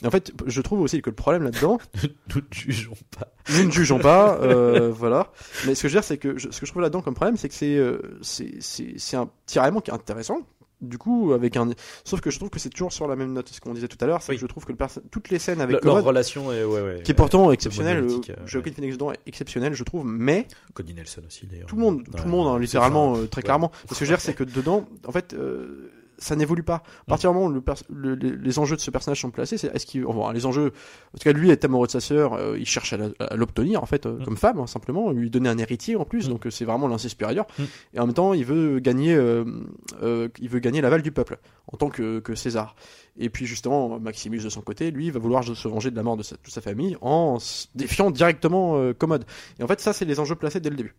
[0.04, 1.80] Et en fait, je trouve aussi que le problème là-dedans,
[2.36, 3.28] Nous ne jugeons pas.
[3.50, 5.32] nous ne jugeons pas, euh, voilà.
[5.66, 7.16] Mais ce que je veux dire, c'est que je- ce que je trouve là-dedans comme
[7.16, 10.40] problème, c'est que c'est euh, c'est un tiraillement qui est intéressant.
[10.82, 11.70] Du coup, avec un,
[12.04, 13.50] sauf que je trouve que c'est toujours sur la même note.
[13.50, 14.38] Ce qu'on disait tout à l'heure, c'est Oui.
[14.38, 16.82] que je trouve que le perso- toutes les scènes avec Le- leur relation est, ouais,
[16.82, 17.02] ouais.
[17.04, 18.08] qui est pourtant exceptionnelle,
[18.46, 18.72] Joaquin.
[18.74, 20.06] Phoenix dedans est exceptionnel, je trouve.
[20.08, 21.68] Mais Cody Nelson aussi, d'ailleurs.
[21.68, 23.44] tout le monde, tout le monde, hein, littéralement, euh, très ouais.
[23.44, 23.72] clairement.
[23.86, 26.76] Ce que je veux dire, c'est que dedans, en fait, euh, ça n'évolue pas.
[26.76, 29.32] À partir du moment où le pers- le- les, les enjeux de ce personnage sont
[29.32, 30.68] placés, c'est est-ce qu'il, enfin, les enjeux,
[31.14, 33.86] en tout cas, lui est amoureux de sa sœur, euh, il cherche à, l'obtenir en
[33.86, 34.24] fait, euh, Mm.
[34.26, 36.32] comme femme, hein, simplement, lui donner un héritier en plus, Mm.
[36.32, 37.46] donc euh, c'est vraiment l'inceste supérieur.
[37.60, 37.64] Mm.
[37.96, 41.38] Et en même temps, il veut gagner, il veut gagner l'aval du peuple
[41.72, 42.76] en tant que, que César.
[43.18, 46.18] Et puis justement, Maximus de son côté, lui, va vouloir se venger de la mort
[46.18, 49.26] de sa, toute sa famille en se défiant directement Commode.
[49.60, 50.96] Et en fait, ça, c'est les enjeux placés dès le début.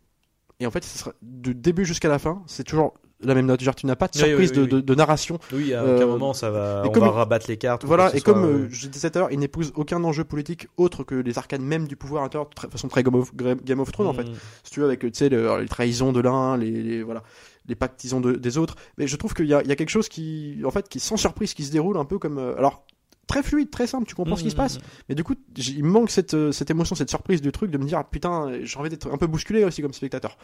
[0.60, 3.60] Et en fait, sera du début jusqu'à la fin, c'est toujours la même note.
[3.62, 5.38] Genre, tu n'as pas de surprise oui, oui, de, de- de narration.
[5.52, 6.82] Oui, à Euh, aucun moment ça va.
[6.84, 7.84] et On comme va il- rabattre les cartes.
[7.84, 10.68] Voilà, et soit, comme euh, je disais tout à l'heure, il n'épouse aucun enjeu politique
[10.76, 13.90] autre que les arcanes même du pouvoir intérieur, de façon très Game of, Game of
[13.92, 14.24] Thrones en fait.
[14.24, 14.34] Mm.
[14.64, 17.22] Si tu veux, avec tu sais, le- les trahisons de l'un, les, les- voilà,
[17.68, 18.76] les pactisons de- des autres.
[18.98, 21.54] Mais je trouve qu'il y y a quelque chose qui, en fait, qui sans surprise,
[21.54, 22.84] qui se déroule un peu comme, euh, alors
[23.26, 24.78] très fluide, très simple, tu comprends ce qui se passe.
[24.78, 24.82] Mm.
[25.08, 27.78] Mais du coup, il me manque cette, euh, cette émotion, cette surprise du truc, de
[27.78, 30.36] me dire, ah, putain, j'ai envie d'être un peu bousculé aussi comme spectateur.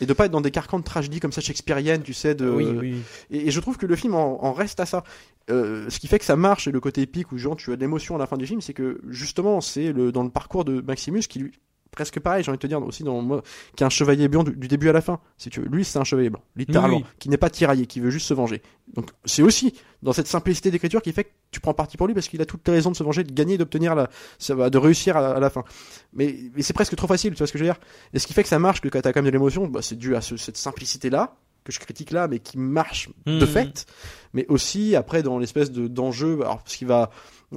[0.00, 2.48] Et de pas être dans des carcans de tragédie comme ça shakespearienne, tu sais, de,
[2.48, 2.96] Oui, oui.
[3.30, 5.04] et, et je trouve que le film en, en reste à ça.
[5.50, 7.76] Euh, ce qui fait que ça marche et le côté épique où genre tu as
[7.76, 10.64] de l'émotion à la fin du film, c'est que justement c'est le dans le parcours
[10.64, 11.52] de Maximus qui lui
[11.94, 13.42] presque pareil, j'ai envie de te dire aussi dans moi
[13.76, 15.20] qui est un chevalier blanc du, du début à la fin.
[15.38, 17.16] Si tu veux, lui c'est un chevalier blanc, littéralement, Oui, oui.
[17.18, 18.62] qui n'est pas tiraillé, qui veut juste se venger.
[18.94, 22.14] Donc c'est aussi dans cette simplicité d'écriture qui fait que tu prends parti pour lui
[22.14, 24.68] parce qu'il a toutes les raisons de se venger, de gagner, d'obtenir la, ça va,
[24.70, 25.64] de réussir à, à la fin.
[26.12, 27.80] Mais, mais c'est presque trop facile, tu vois ce que je veux dire?
[28.12, 29.80] Et ce qui fait que ça marche, que quand t'as quand même de l'émotion, bah,
[29.82, 33.32] c'est dû à ce- cette simplicité là que je critique là, mais qui marche de
[33.32, 33.46] Mhm.
[33.46, 33.86] fait
[34.34, 37.08] mais aussi après dans l'espèce de d'enjeu alors parce qu'il va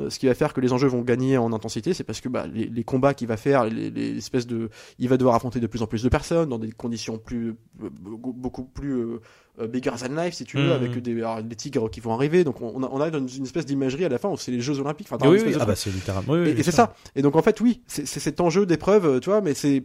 [0.09, 2.45] ce qui va faire que les enjeux vont gagner en intensité, c'est parce que bah,
[2.47, 5.67] les, les combats qu'il va faire, les, les espèces de, il va devoir affronter de
[5.67, 9.19] plus en plus de personnes dans des conditions plus, euh, beaucoup plus euh,
[9.59, 10.71] euh, bigger than life, si tu veux, Mhm.
[10.71, 12.43] avec des, alors, des tigres qui vont arriver.
[12.43, 14.79] Donc on on a une, une espèce d'imagerie à la fin où c'est les Jeux
[14.79, 15.07] Olympiques.
[15.11, 16.33] Enfin, Oui, oui, de ah bah c'est littéralement.
[16.33, 16.93] oui, oui, et, et c'est ça.
[17.15, 19.83] Et donc en fait, oui, c'est cet enjeu d'épreuve, euh, tu vois, mais c'est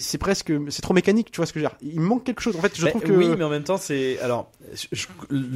[0.00, 1.78] c'est presque, c'est trop mécanique, tu vois ce que je veux dire.
[1.82, 2.56] Il manque quelque chose.
[2.56, 4.18] En fait, je Mais trouve que Oui, mais en même temps, c'est.
[4.20, 5.06] Alors, je- je-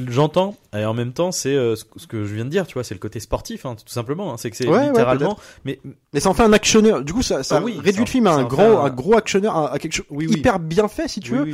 [0.09, 2.65] j'entends, et en même temps, c'est euh, ce que- ce que je viens de dire,
[2.67, 4.33] tu vois, c'est le côté sportif, hein, tout simplement.
[4.33, 4.37] hein.
[4.37, 5.37] c'est que c'est Ouais, ouais, littéralement.
[5.65, 5.79] mais
[6.13, 7.03] Mais ça en fait un actionneur.
[7.03, 8.89] Du coup, ça, ça Ah oui, réduit ça- le film à un gros, un- un
[8.89, 10.37] gros actionneur, à, à quelque chose Oui, oui.
[10.39, 11.47] hyper bien fait, si tu veux.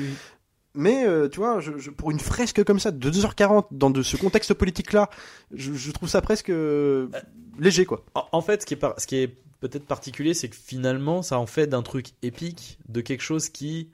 [0.76, 4.02] Mais euh, tu vois, je, je- pour une fresque comme ça, de 2h40, dans de
[4.02, 5.10] ce contexte politique-là,
[5.54, 7.10] je, je trouve ça presque euh,
[7.60, 8.04] léger, quoi.
[8.16, 9.38] En, en fait, ce qui est, par- ce qui est
[9.70, 13.90] peut-être particulier, c'est que finalement, ça en fait d'un truc épique, de quelque chose qui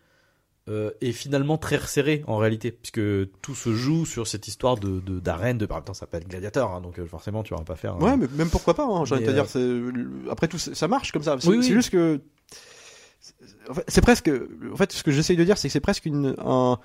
[0.68, 3.02] euh, est finalement très resserré en réalité, puisque
[3.42, 6.72] tout se joue sur cette histoire de d'arène, de, en même temps, ça s'appelle Gladiator,
[6.74, 7.96] hein, donc euh, forcément, tu vas pas faire.
[7.96, 10.32] un- Ouais, mais même pourquoi pas, hein, j'ai envie de te Mais, dire.
[10.32, 11.38] Après tout, ça marche comme ça.
[11.40, 11.64] C'est Oui, oui.
[11.72, 12.22] juste que.
[13.70, 14.32] en fait, C'est presque.
[14.72, 16.36] En fait, ce que j'essaye de dire, c'est que c'est presque une.
[16.40, 16.78] Un...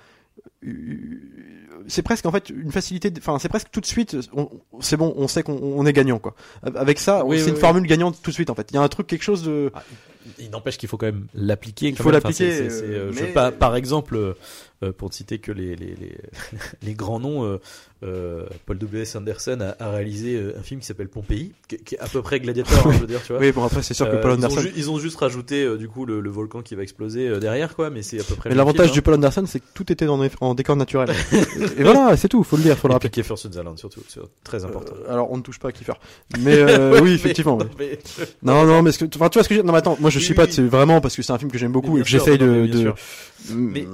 [1.87, 3.11] C'est presque en fait une facilité.
[3.17, 4.17] Enfin, c'est presque tout de suite.
[4.79, 6.35] C'est bon, on sait qu'on on est gagnant, quoi.
[6.75, 7.61] Avec ça, Oui, c'est oui, une oui.
[7.61, 8.67] formule gagnante tout de suite, en fait.
[8.71, 9.71] Il y a un truc, quelque chose de.
[9.73, 9.83] Ah,
[10.39, 11.87] il il n'empêche qu'il faut quand même l'appliquer.
[11.89, 12.03] Il faut.
[12.03, 14.33] Enfin, l'appliquer, euh, euh, mais- par exemple, euh,
[14.83, 16.17] euh, pour ne citer que les, les, les,
[16.83, 17.57] les grands noms, euh,
[18.03, 19.15] euh, Paul W.S.
[19.15, 22.21] Anderson a, a réalisé euh, un film qui s'appelle Pompéi, qui, qui est à peu
[22.21, 23.41] près gladiateur, hein, je veux dire, tu vois.
[23.41, 24.69] Oui, bon après, c'est sûr que Euh, Paul ils, ont Anderson.
[24.75, 27.75] ils ont juste rajouté euh, du coup le, le volcan qui va exploser euh, derrière,
[27.75, 28.49] quoi, mais c'est à peu près.
[28.49, 31.09] Mais l'avantage film, du Paul Anderson, c'est que tout était en, en décor naturel.
[31.77, 32.95] et voilà, c'est tout, faut le dire, faut le hein.
[32.95, 33.09] Rappeler.
[33.09, 34.93] Kiefer Sutherland surtout, c'est très important.
[35.07, 35.93] Euh, alors, on ne touche pas à Kiefer.
[36.39, 37.57] Mais euh, oui, effectivement.
[37.57, 37.97] Non, mais-
[38.43, 40.19] Non, mais ce que, enfin, tu vois ce que je Non, mais attends, moi je
[40.19, 42.07] Oui, suis pas, c'est vraiment parce que c'est un film que j'aime beaucoup et que
[42.07, 42.45] j'essaye de.
[42.47, 42.89] mais de-.
[43.51, 43.87] Mm, Mais-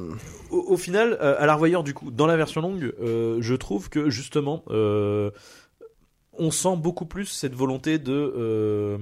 [0.49, 3.55] au, au final, euh, à la revoyure du coup, dans la version longue, euh, je
[3.55, 5.31] trouve que justement, euh,
[6.37, 8.97] on sent beaucoup plus cette volonté de euh,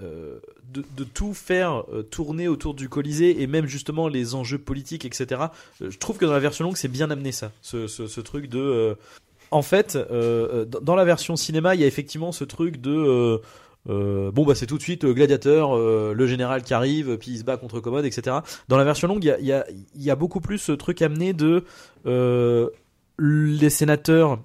[0.00, 5.04] de, de tout faire euh, tourner autour du Colisée et même justement les enjeux politiques,
[5.04, 5.40] etc.
[5.82, 8.20] Euh, je trouve que dans la version longue, c'est bien amené ça, ce, ce, ce
[8.20, 8.96] truc de.
[9.50, 13.40] en fait, dans dans la version cinéma, il y a effectivement ce truc de.
[13.88, 17.32] Euh, bon bah c'est tout de suite euh, gladiateur, euh, le général qui arrive, puis
[17.32, 18.38] il se bat contre Commode, etc.
[18.68, 20.58] Dans la version longue, il y a, il y, a, il y a beaucoup plus
[20.58, 21.64] ce truc amené de
[22.06, 22.68] euh,
[23.18, 24.38] les sénateurs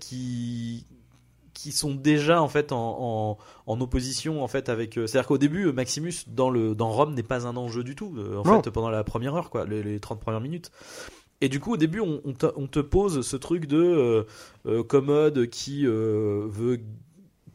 [0.00, 0.84] qui
[1.54, 5.72] qui sont déjà en fait en, en, en opposition en fait avec c'est-à-dire qu'au début
[5.72, 8.62] Maximus dans le dans Rome n'est pas un enjeu du tout en Non.
[8.62, 10.70] fait pendant la première heure quoi les, les 30 premières minutes
[11.40, 14.22] et du coup au début on, on, te, on te pose ce truc de euh,
[14.66, 16.78] euh, commode qui euh, veut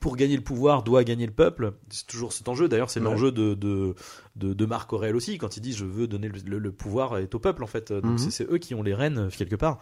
[0.04, 3.06] pour gagner le pouvoir doit gagner le peuple c'est toujours cet enjeu d'ailleurs c'est Ouais.
[3.10, 3.96] l'enjeu de, de
[4.36, 7.18] de, de Marc Aurèle aussi quand il dit je veux donner le, le- le pouvoir
[7.18, 8.18] est au peuple en fait donc Mhm.
[8.18, 9.80] c'est- c'est eux qui ont les rênes quelque part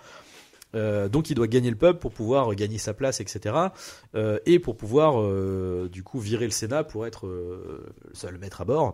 [0.76, 3.56] euh, donc il doit gagner le peuple pour pouvoir gagner sa place, etc.
[4.16, 8.38] Euh, et pour pouvoir euh, du coup virer le Sénat pour être euh, le seul
[8.38, 8.94] maître à bord.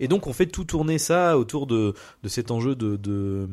[0.00, 3.48] Et donc on fait tout tourner ça autour de, de cet enjeu de, de,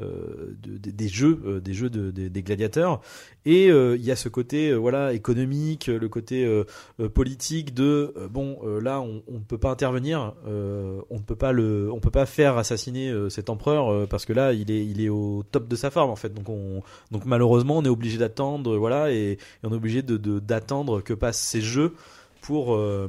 [0.00, 3.00] de- des jeux, euh, des jeux de, des- gladiateurs.
[3.44, 6.64] Et euh, il y a ce côté euh, voilà économique, le côté euh,
[7.00, 11.22] euh, politique de euh, bon euh, là on ne peut pas intervenir, euh, on ne
[11.22, 14.52] peut pas le, on peut pas faire assassiner euh, cet empereur euh, parce que là
[14.52, 16.32] il est il est au top de sa forme en fait.
[16.32, 20.38] Donc on donc malheureusement on est obligé d'attendre voilà et, on est obligé de de-
[20.38, 21.94] d'attendre que passent ces jeux
[22.40, 23.08] pour euh,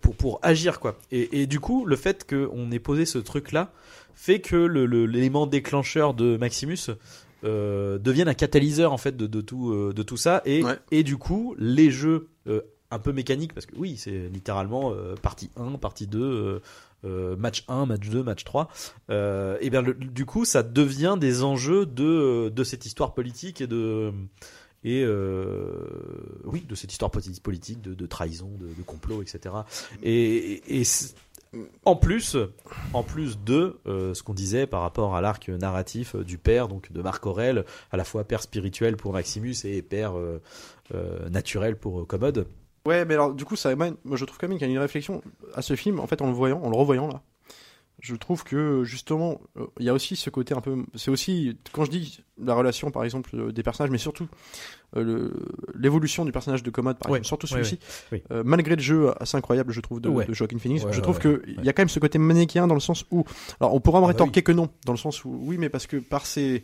[0.00, 0.96] pour pour agir quoi.
[1.12, 3.72] Et, et du coup le fait qu'on ait posé ce truc là
[4.14, 6.78] fait que l'élément déclencheur de Maximus
[7.44, 10.78] euh, devienne un catalyseur en fait de, de tout euh, de tout ça et Ouais.
[10.90, 15.50] et du coup les jeux euh, un peu mécaniques parce que oui c'est littéralement partie
[15.56, 16.60] 1 partie 2 euh,
[17.04, 18.68] euh, match 1 match 2 match 3
[19.10, 23.60] euh, et bien le- du coup ça devient des enjeux de de cette histoire politique
[23.60, 24.10] et de
[24.84, 25.72] et euh,
[26.44, 29.54] oui de cette histoire poli- politique de, de trahison de, de complot etc
[30.02, 30.62] et,
[31.84, 32.36] en plus,
[32.92, 36.68] en plus de euh, ce qu'on disait par rapport à l'arc narratif euh, du père,
[36.68, 40.40] donc de Marc Aurèle, à la fois père spirituel pour Maximus et père euh,
[41.30, 42.46] naturel pour Commode.
[42.86, 43.74] Ouais, mais alors du coup, ça.
[43.74, 45.22] Moi, je trouve quand même qu'il y a une réflexion
[45.54, 46.00] à ce film.
[46.00, 47.22] En fait, en le voyant, en le revoyant là,
[48.04, 50.84] je trouve que justement, euh, il y a aussi ce côté un peu.
[50.94, 54.28] C'est aussi quand je dis la relation, par exemple, euh, des personnages, mais surtout
[54.96, 55.30] euh,
[55.74, 57.78] l'évolution du personnage de Commode, par Ouais, exemple, surtout celui-ci.
[58.12, 61.18] ouais, euh, malgré le jeu assez incroyable, je trouve, de, de Joaquin Phoenix, je trouve
[61.18, 63.24] que il y a quand même ce côté manichéen dans le sens où,
[63.60, 65.70] alors on pourra me Ah bah rétorquer que non, dans le sens où oui, mais
[65.70, 66.62] parce que par ses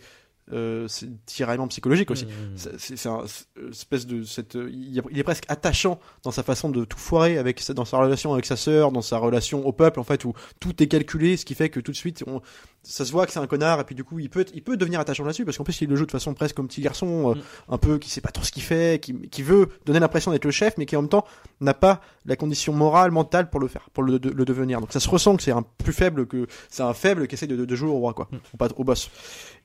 [0.53, 2.27] euh, ces tiraillements psychologiques aussi.
[2.27, 2.29] Mmh.
[2.57, 3.25] C'est- C'est c'est un
[3.71, 4.57] espèce de cette.
[4.57, 7.85] euh, Il est il est presque attachant dans sa façon de tout foirer avec dans
[7.85, 10.87] sa relation avec sa sœur, dans sa relation au peuple en fait où tout est
[10.89, 12.41] calculé, ce qui fait que tout de suite on
[12.83, 14.77] ça se voit que c'est un connard et puis du coup il peut il peut
[14.79, 17.33] devenir attachant là-dessus parce qu'en plus il le joue de façon presque comme petit garçon
[17.33, 17.40] euh, Mm.
[17.75, 20.47] un peu qui sait pas trop ce qu'il fait qui, qui veut donner l'impression d'être
[20.47, 21.27] le chef mais qui en même temps
[21.61, 24.93] n'a pas la condition morale mentale pour le faire pour le, de- le devenir donc
[24.95, 27.64] ça se ressent que c'est un plus faible que c'est un faible qui essaie de,
[27.66, 28.66] de jouer au roi quoi Mm.
[28.77, 29.11] au, boss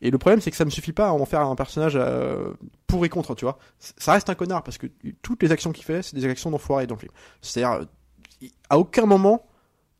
[0.02, 2.52] et le problème c'est que ça me suffit pas à en faire un personnage euh,
[2.86, 4.88] pour et contre tu vois ça reste un connard parce que
[5.22, 7.80] toutes les actions qu'il fait c'est des actions d'enfoiré dans le film c'est-à-dire
[8.44, 9.46] euh, à aucun moment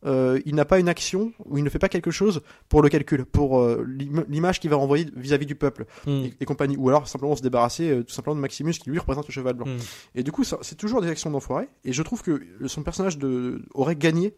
[0.06, 2.88] euh, il n'a pas une action ou il ne fait pas quelque chose pour le
[2.88, 6.10] calcul, pour euh, l'im- l'image qu'il va renvoyer vis-à-vis du peuple Mm.
[6.10, 8.98] et, et compagnie, ou alors simplement se débarrasser euh, tout simplement de Maximus qui lui
[8.98, 9.66] représente le cheval blanc.
[9.66, 9.78] Mm.
[10.14, 11.68] Et du coup, c'est toujours des actions d'enfoiré.
[11.84, 14.34] Et je trouve que son personnage de, aurait gagné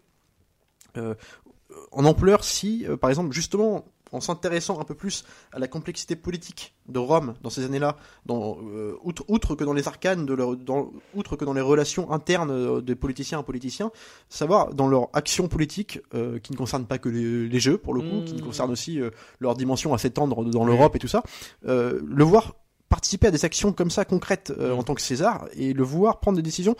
[1.92, 6.74] en ampleur si, par exemple, justement, en s'intéressant un peu plus à la complexité politique
[6.88, 7.96] de Rome dans ces années-là,
[8.30, 12.10] euh, outre, outre que dans les arcanes, de leur, dans, outre que dans les relations
[12.10, 13.90] internes euh, des politiciens à politiciens,
[14.28, 17.92] savoir dans leur action politique, euh, qui ne concerne pas que les, les jeux pour
[17.94, 18.44] le coup, qui Mm.
[18.44, 21.22] concerne aussi euh, leur dimension assez tendre dans l'Europe et tout ça,
[21.62, 22.54] le voir
[22.88, 24.78] participer à des actions comme ça concrètes euh, Mm.
[24.78, 26.74] en tant que César et le voir prendre des décisions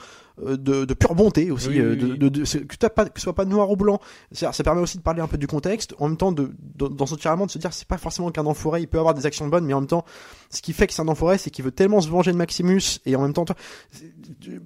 [0.47, 3.19] euh, de, de pure bonté aussi Oui, euh, de, de- de- que, t'as pas, que
[3.21, 4.01] ce soit pas noir ou blanc.
[4.33, 7.07] C'est-à-dire, ça permet aussi de parler un peu du contexte en même temps de, dans
[7.07, 9.47] ce tirament de se dire c'est pas forcément qu'un enfoiré il peut avoir des actions
[9.49, 10.05] bonnes mais en même temps
[10.51, 13.01] ce qui fait que c'est un enfoiré c'est qu'il veut tellement se venger de Maximus
[13.05, 13.45] et en même temps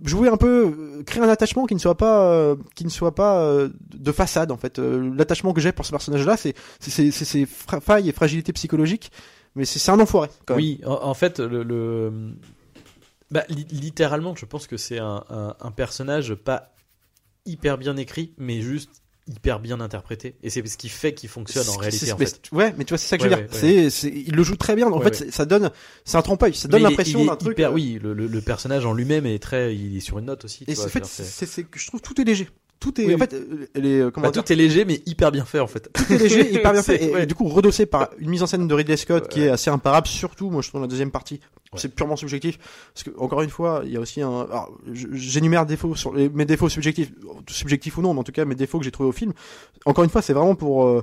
[0.05, 3.15] jouer un peu euh, créer un attachement qui ne soit pas euh, qui ne soit
[3.15, 4.79] pas euh, de façade en fait.
[4.79, 8.13] Euh, l'attachement que j'ai pour ce personnage là c'est c'est c'est- c'est ses failles et
[8.13, 9.11] fragilités psychologiques
[9.55, 10.63] mais c'est un enfoiré quand même.
[10.65, 12.35] Oui, en, en fait, le, le-
[13.31, 16.75] bah, li- littéralement, je pense que c'est un, un- un personnage pas
[17.47, 18.91] hyper bien écrit, mais juste
[19.29, 20.35] hyper bien interprété.
[20.43, 22.13] Et c'est ce qui fait qu'il fonctionne en réalité.
[22.13, 22.41] En fait.
[22.51, 23.53] Ouais, mais tu vois, c'est ça que Ouais, je veux dire.
[23.55, 24.91] ouais, C'est, c'est, il le joue très bien.
[24.91, 25.71] En fait, ça donne,
[26.05, 26.55] c'est un trompe-l'œil.
[26.55, 27.53] Ça donne l'impression d'un truc.
[27.57, 30.25] hyper- euh, oui, le, le- le personnage en lui-même est très, il est sur une
[30.27, 30.65] note aussi.
[30.67, 32.49] Et en fait, c'est que je trouve tout est léger.
[32.83, 35.31] Tout est, Oui, en fait, euh, les, euh, comment Bah, tout est léger, mais hyper
[35.31, 35.89] bien fait en fait.
[35.93, 37.27] tout est léger, hyper bien fait, et, ouais.
[37.27, 40.09] du coup redossé par une mise en scène de Ridley Scott qui est assez imparable,
[40.09, 41.41] surtout, moi je trouve la deuxième partie.
[41.73, 41.79] Ouais.
[41.81, 42.59] C'est purement subjectif,
[42.93, 44.47] parce que encore une fois, il y a aussi un.
[44.93, 47.13] j'énumère défauts sur les, mes défauts subjectifs,
[47.49, 49.33] subjectifs ou non, mais en tout cas mes défauts que j'ai trouvés au film.
[49.87, 50.85] Encore une fois, c'est vraiment pour.
[50.87, 51.03] euh,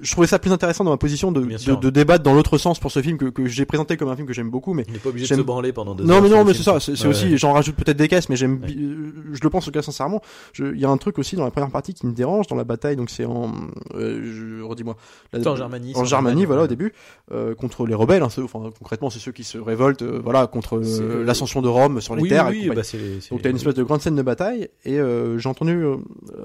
[0.00, 2.78] je trouvais ça plus intéressant dans ma position de, de, de débattre dans l'autre sens
[2.80, 4.94] pour ce film que, que j'ai présenté comme un film que j'aime beaucoup, mais Il
[4.94, 6.92] n'est pas obligé de se branler pendant deux non mais non mais c'est ça c'est
[7.02, 7.36] Ouais, aussi ouais.
[7.36, 8.74] j'en rajoute peut-être des caisses mais j'aime Ouais.
[8.76, 10.22] euh, je le pense en tout cas sincèrement.
[10.58, 12.64] Il y a un truc aussi dans la première partie qui me dérange dans la
[12.64, 13.52] bataille donc c'est en
[13.94, 14.96] euh, redis-moi.
[15.34, 16.92] En Germanie, en Germanie voilà au début
[17.32, 20.78] euh, contre les rebelles hein, enfin concrètement c'est ceux qui se révoltent euh, voilà contre
[20.78, 23.56] euh, C'est- l'ascension de Rome sur les Oui, terres oui, bah, les- Donc t'as une
[23.56, 25.96] espèce de grande scène de bataille et euh, j'ai entendu euh,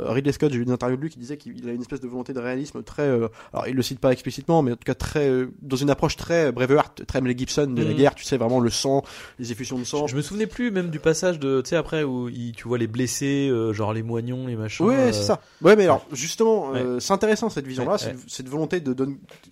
[0.06, 2.08] Ridley Scott, j'ai vu une interview de lui qui disait qu'il a une espèce de
[2.08, 4.96] volonté de réalisme très, euh, alors il le cite pas explicitement, mais en tout cas
[4.96, 7.98] très euh, dans une approche très Braveheart, très Mel Gibson de la Mhm.
[7.98, 9.04] guerre, tu sais vraiment le sang,
[9.40, 10.08] les effusions de sang.
[10.08, 12.68] Je, je me souvenais plus même du passage de, tu sais, après où il- tu
[12.68, 14.86] vois les blessés, euh, genre les moignons, les machins.
[14.86, 15.42] Ouais, euh, c'est ça.
[15.62, 18.22] Ouais, mais alors justement, euh, c'est intéressant cette vision-là, Ouais, cette, ouais.
[18.28, 19.08] cette volonté de, de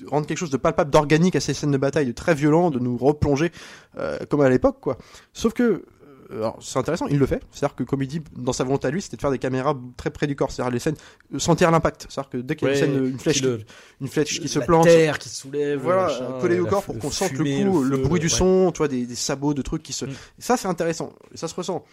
[0.08, 2.80] rendre quelque chose de palpable, d'organique à ces scènes de bataille, de très violent, de
[2.80, 3.52] nous replonger
[3.98, 4.98] euh, comme à l'époque, quoi.
[5.34, 5.86] Sauf que euh,
[6.32, 7.42] alors, c'est intéressant, il le fait.
[7.52, 9.76] C'est-à-dire que, comme il dit, dans sa volonté à lui, c'était de faire des caméras
[9.98, 10.52] très près du corps.
[10.52, 10.96] C'est-à-dire les scènes,
[11.34, 12.06] euh, sentir l'impact.
[12.10, 13.62] C'est-à-dire que dès qu'il y a Ouais, une scène, une flèche, le-
[14.02, 17.00] une flèche qui se la plante, terre qui se soulève, voilà, machin, au corps pour
[17.00, 17.38] qu'on sente le
[17.70, 18.32] coup, le, feu, bruit du ouais.
[18.32, 20.06] son, tu vois, des, des sabots, de trucs qui se.
[20.06, 20.14] Mm.
[20.38, 21.14] Ça, c'est intéressant.
[21.34, 21.84] Ça se ressent.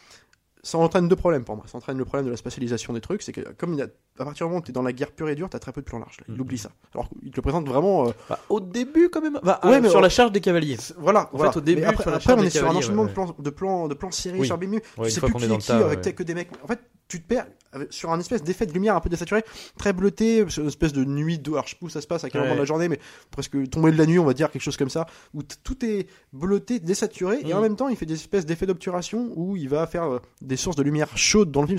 [0.66, 1.64] Ça entraîne deux problèmes pour moi.
[1.68, 3.22] Ça entraîne le problème de la spatialisation des trucs.
[3.22, 3.86] C'est que, comme il y a,
[4.18, 5.60] à partir du moment où tu es dans la guerre pure et dure, tu as
[5.60, 6.16] très peu de plans larges.
[6.18, 6.24] là.
[6.28, 6.40] Il Mm.
[6.40, 6.70] oublie ça.
[6.92, 8.08] Alors qu'il te le présente vraiment.
[8.08, 9.38] euh, Bah, au début, quand même.
[9.44, 10.76] Bah, Ouais, euh, mais sur on- la charge des cavaliers.
[10.98, 11.30] voilà.
[11.32, 11.52] En voilà.
[11.52, 13.08] fait, au début, Mais après, sur la après, charge on est sur un enchaînement ouais,
[13.08, 14.48] de plans, de plans, de plans serrés Oui.
[14.48, 16.50] tu sais plus qui est qui, tas, avec que des mecs.
[16.64, 17.46] En fait, tu te perds
[17.90, 19.44] sur un espèce d'effet de lumière un peu désaturé,
[19.78, 21.52] très bleuté, une espèce de nuit d'eau.
[21.54, 22.46] Alors je sais pas où ça se passe, à quel Ouais.
[22.46, 22.98] moment de la journée, mais
[23.30, 26.06] presque tombé de la nuit, on va dire quelque chose comme ça, où tout est
[26.32, 27.56] bleuté, désaturé, et Mm.
[27.56, 30.56] en même temps il fait des espèces d'effets d'obturation où il va faire euh, des
[30.56, 31.78] sources de lumière chaude dans le film,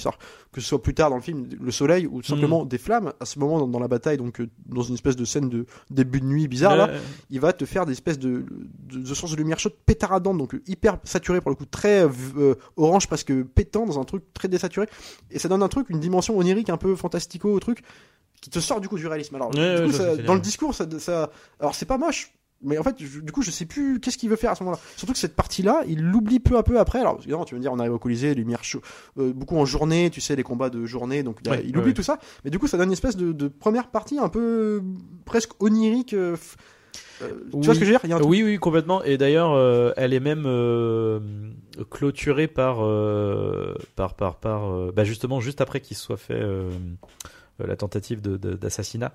[0.51, 2.67] que ce soit plus tard dans le film le soleil ou simplement Mm.
[2.67, 3.13] des flammes.
[3.19, 5.65] À ce moment dans, dans la bataille, donc euh, dans une espèce de scène de
[5.89, 6.89] début de nuit bizarre là,
[7.29, 8.45] il va te faire des espèces de,
[8.89, 12.55] de, de sources de lumière chaude pétaradantes, donc hyper saturé pour le coup, très euh,
[12.75, 14.87] orange parce que pétant dans un truc très désaturé.
[15.31, 17.81] Et ça donne un truc, une dimension onirique un peu fantastico au truc,
[18.41, 19.35] qui te sort du coup du réalisme.
[19.35, 21.97] Alors, Ouais, du ouais, coup, ça- veux dans le discours, ça, ça, alors c'est pas
[21.97, 22.33] moche.
[22.63, 24.63] Mais en fait, je- du coup, je sais plus qu'est-ce qu'il veut faire à ce
[24.63, 24.81] moment-là.
[24.95, 26.99] Surtout que cette partie-là, il l'oublie peu à peu après.
[26.99, 28.81] Alors, évidemment, tu vas me dire, on arrive au Colisée, lumière chaude,
[29.19, 31.93] euh, beaucoup en journée, tu sais, les combats de journée, donc il Ouais, oublie ouais.
[31.93, 32.17] tout ça.
[32.43, 34.81] Mais du coup, ça donne une espèce de, de première partie un peu euh,
[35.25, 36.13] presque onirique.
[36.15, 36.55] euh, f-
[37.21, 38.27] euh, Tu vois ce que je veux dire?
[38.27, 39.03] Oui, oui, complètement.
[39.03, 41.19] Et d'ailleurs, euh, elle est même euh,
[41.89, 42.77] clôturée par,
[43.95, 46.41] par, par, par, bah justement, juste après qu'il soit fait,
[47.59, 49.13] la tentative d'assassinat.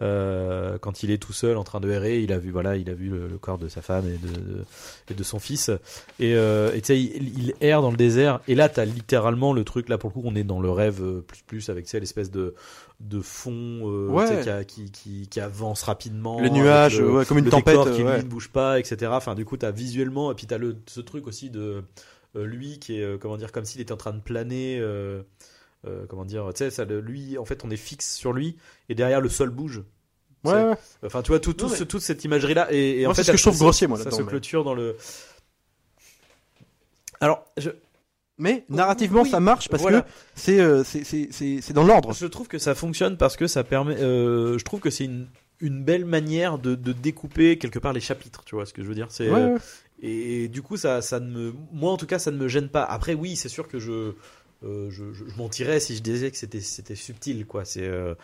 [0.00, 2.88] Euh, quand il est tout seul en train de errer, il a vu voilà, il
[2.88, 4.64] a vu le, le corps de sa femme et de, de,
[5.10, 5.70] et de son fils.
[6.18, 8.40] Et euh, tu sais, il, il erre dans le désert.
[8.48, 9.88] Et là, t'as littéralement le truc.
[9.88, 12.00] Là, pour le coup, on est dans le rêve euh, plus plus avec tu sais,
[12.00, 12.54] l'espèce de
[13.00, 13.52] de fond
[13.84, 14.42] euh, Ouais.
[14.42, 16.40] qui, a- qui, qui, qui avance rapidement.
[16.40, 17.76] Les nuages, le- ouais, comme une le tempête.
[17.94, 18.16] qui ouais.
[18.18, 19.10] lui ne bouge pas, etc.
[19.14, 21.82] Enfin, du coup, t'as visuellement, et puis t'as le ce truc aussi de
[22.36, 24.78] euh, lui qui est euh, comment dire comme s'il était en train de planer.
[25.86, 28.56] Euh, comment dire, tu sais, ça, lui, en fait, on est fixe sur lui,
[28.88, 29.82] et derrière le sol bouge.
[30.44, 30.72] Ouais.
[31.04, 33.14] Enfin, tu vois, tout, tout Non, mais- ce- toute cette imagerie-là, et, et Moi, en
[33.14, 34.96] fait, ce que je trouve ça- grossier, moi, Ça se mais- clôture dans le.
[37.20, 37.70] Alors, je,
[38.38, 40.00] Mais narrativement, Oui, ça marche parce voilà.
[40.00, 42.14] que c'est euh, c'est- c'est c'est- c'est dans l'ordre.
[42.14, 43.96] Je trouve que ça fonctionne parce que ça permet.
[44.00, 45.28] euh, je trouve que c'est une,
[45.60, 48.42] une belle manière de, de découper quelque part les chapitres.
[48.46, 49.60] Tu vois ce que je veux dire C'est Ouais, euh, ouais.
[50.00, 52.70] et, du coup ça ça ne me moi en tout cas ça ne me gêne
[52.70, 52.82] pas.
[52.82, 54.16] Après oui c'est sûr que je euh,
[54.62, 57.64] je, je, je mentirais si je disais que c'était c'était subtil quoi.
[57.64, 58.14] C'est euh,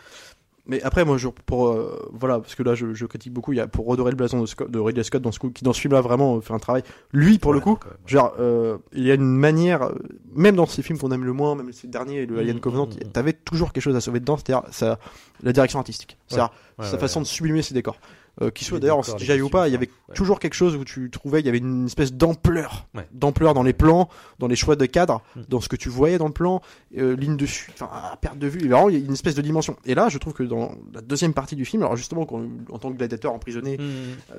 [0.69, 3.53] Mais après, moi, je, pour euh, voilà, parce que là, je, je critique beaucoup.
[3.53, 5.63] Il y a pour redorer le blason de, Scott- de Ridley Scott dans ce qui
[5.63, 6.83] dans ce film-là vraiment euh, fait un travail.
[7.13, 9.93] Lui, pour le coup, euh, genre, euh, il y a une manière, euh,
[10.35, 12.85] même dans ces films qu'on aime le moins, même ces derniers, le Mm, Alien Covenant,
[12.87, 13.11] mm, mm.
[13.13, 14.97] t'avais toujours quelque chose à sauver dedans, c'est-à-dire
[15.41, 17.97] la direction artistique, c'est-à-dire ouais, sa façon de sublimer ses décors.
[18.39, 20.13] Euh, qui soit d'ailleurs en CGI ou pas, il y avait ouais.
[20.15, 23.07] toujours quelque chose où tu trouvais, il y avait une espèce d'ampleur, Ouais.
[23.11, 25.41] d'ampleur dans les plans, dans les choix de cadres, Mm.
[25.49, 26.61] dans ce que tu voyais dans le plan,
[26.99, 29.33] euh, ligne de fuite, enfin à perte de vue, et il y a une espèce
[29.33, 29.75] de dimension.
[29.85, 32.77] Et là, je trouve que dans la deuxième partie du film, alors justement quand, en
[32.77, 33.81] tant que gladiateur emprisonné, Mm.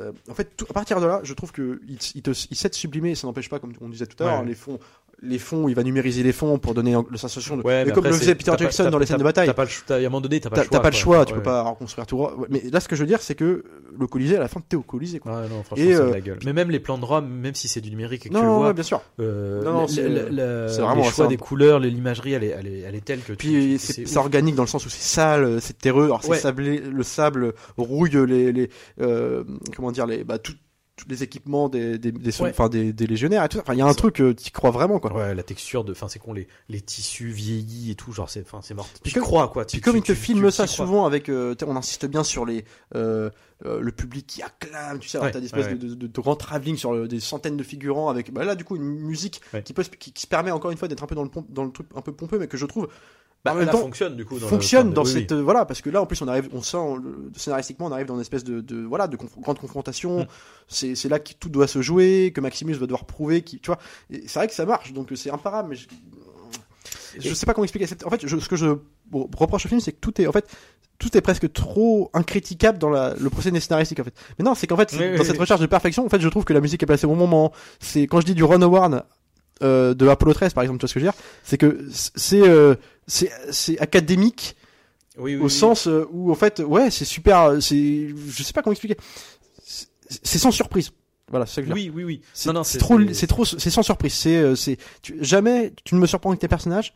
[0.01, 2.57] euh, en fait, tout- à partir de là, je trouve que il, il, te, il
[2.57, 4.47] sait te sublimer, ça n'empêche pas, comme on disait tout à l'heure, Ouais.
[4.47, 4.79] les fonds,
[5.23, 7.63] les fonds, il va numériser les fonds pour donner la sensation de.
[7.63, 9.47] Ouais, mais comme après, le faisait Peter pas- Jackson dans les scènes de bataille.
[9.49, 10.79] T'as pas le choix, à un moment donné, t'as pas T'as le choix.
[10.79, 11.39] t'as pas le choix, tu Ouais.
[11.39, 12.19] peux pas reconstruire tout.
[12.19, 13.65] Ouais, Mais là, ce que je veux dire, c'est que
[13.99, 15.19] le Colisée, à la fin, t'es au Colisée.
[15.19, 15.33] Quoi.
[15.33, 16.39] Ouais, non, franchement, Et, euh, la gueule.
[16.45, 18.47] Mais même les plans de Rome, même si c'est du numérique et que tu le
[18.47, 19.01] Non, vois, bien sûr.
[19.21, 22.95] euh, Non, non, c'est- vraiment les choix des couleurs, l'imagerie, elle est, elle est, elle
[22.95, 26.05] est telle que Puis c'est organique dans le sens où c'est sale, c'est terreux.
[26.05, 29.43] Alors c'est sablé, le sable rouille les, les euh,
[29.75, 30.53] comment dire les bah tout-
[30.99, 32.51] tous les équipements des des, des, sol- Ouais.
[32.51, 33.59] enfin, des, des légionnaires et tout.
[33.59, 35.13] Enfin il y a un truc euh, t'y crois vraiment quoi.
[35.15, 38.43] Ouais, la texture de, enfin, c'est con, les, les tissus vieillis et tout, genre, c'est,
[38.43, 38.89] enfin, c'est mort.
[39.05, 39.65] Tu crois, quoi.
[39.65, 41.65] Puis Tu- comme tu- il te tu- filme tu- ça tu souvent avec, euh, tu
[41.65, 43.31] on insiste bien sur les euh,
[43.65, 46.21] euh, le public qui acclame, tu sais, Ouais, t'as des espèces ouais, de, de, de
[46.21, 49.41] grands travelling sur le- des centaines de figurants avec, bah là du coup une musique
[49.65, 51.29] qui peut se- qui, qui se permet encore une fois d'être un peu dans le
[51.31, 52.89] pompe- dans le truc un peu pompeux, mais que je trouve
[53.45, 54.39] Bah, en même là, temps fonctionne, du coup.
[54.39, 55.39] Dans fonctionne le, dans oui, cette oui.
[55.39, 58.07] euh, voilà parce que là en plus on arrive on sent le- scénaristiquement on arrive
[58.07, 60.27] dans une espèce de, de voilà de conf- grande confrontation Mm.
[60.69, 63.79] c'est là que tout doit se jouer que Maximus va devoir prouver qui tu vois
[64.11, 65.87] c'est vrai que ça marche donc c'est imparable mais je,
[67.19, 68.77] je Et- sais pas comment expliquer en fait je- ce que je
[69.13, 70.47] reproche au film c'est que tout est en fait
[70.99, 74.15] tout est presque trop incritiquable dans la, le procédé scénaristique en fait.
[74.37, 75.39] Mais non, c'est qu'en fait, oui, dans cette oui.
[75.39, 77.53] recherche de perfection, en fait, je trouve que la musique est placée au bon moment.
[77.79, 79.05] C'est quand je dis du Ron Howard
[79.63, 81.87] euh, de Apollo 13 par exemple, tu vois ce que je veux dire C'est que
[81.93, 82.75] c'est euh,
[83.09, 84.55] c'est c'est académique
[85.17, 85.51] Oui, oui, au oui.
[85.51, 88.97] sens euh, où en fait ouais c'est super c'est je sais pas comment expliquer
[90.23, 90.93] c'est sans surprise
[91.31, 92.21] voilà c'est ça que Oui, oui, oui.
[92.33, 94.79] c'est Non, non, c'est trop c'est trop c'est sans surprise c'est euh, c'est
[95.21, 96.95] jamais tu ne me surprends avec tes personnages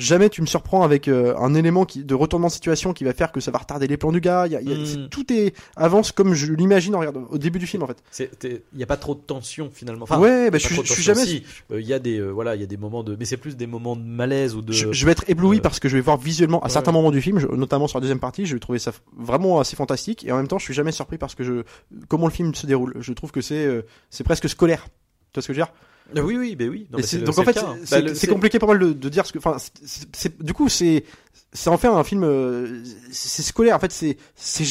[0.00, 3.12] jamais tu me surprends avec euh, un élément qui de retournement de situation qui va
[3.12, 4.76] faire que ça va retarder les plans du gars il y a, il y a-
[4.76, 4.86] Mm.
[4.86, 8.02] c'est- tout est avance comme je l'imagine au début du film en fait
[8.42, 10.04] Il n'y a pas trop de tension finalement.
[10.04, 12.54] Enfin, ouais bah, je, suis- je jamais Si, euh, Il y a des, euh, voilà,
[12.54, 14.72] il y a des moments de, mais c'est plus des moments de malaise ou de.
[14.72, 16.96] je, je vais être ébloui parce que je vais voir visuellement à ouais, certains ouais.
[16.96, 19.76] moments du film, je- notamment sur la deuxième partie, je vais trouver ça vraiment assez
[19.76, 21.62] fantastique et en même temps je suis jamais surpris parce que je
[22.08, 22.94] comment le film se déroule.
[23.00, 24.86] Je trouve que c'est c'est presque scolaire.
[25.32, 25.72] Tu vois ce que je veux dire?
[26.16, 26.86] Oui, oui, ben oui.
[26.90, 27.76] Non, Et mais c'est- c'est- Donc en fait hein.
[27.84, 30.68] c'est- Bah, c'est compliqué pas mal de, de dire ce que enfin c'est- du coup
[30.68, 31.04] c'est
[31.52, 34.64] c'est en fait un film euh, c'est scolaire en fait c'est c'est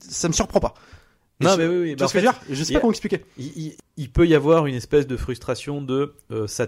[0.00, 0.74] ça me surprend pas.
[1.40, 1.96] Et Non, je- mais oui, oui.
[1.96, 2.40] bah, ce que je veux dire?
[2.48, 3.24] Je sais a- pas comment expliquer.
[3.38, 6.66] il, il- il peut y avoir une espèce de frustration de euh, ça,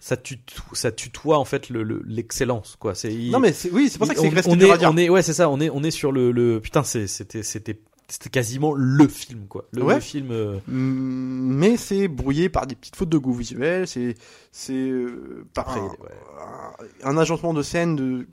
[0.00, 2.94] ça, tuto- ça tutoie en fait le- le- l'excellence, quoi.
[2.94, 4.90] C'est Non mais oui, c'est pour ça que c'est on, on est, à dire.
[4.92, 5.48] on est, ouais, c'est ça.
[5.48, 7.78] On est, on est sur le, le putain, c'était, c'était,
[8.12, 9.64] c'était quasiment le film, quoi.
[9.72, 9.94] Le, Ouais.
[9.94, 10.30] le film.
[10.32, 14.14] euh, Mm, mais c'est brouillé par des petites fautes de goût visuel, c'est
[14.54, 16.88] c'est euh, par Après, un, ouais.
[17.04, 18.26] un- agencement de scène de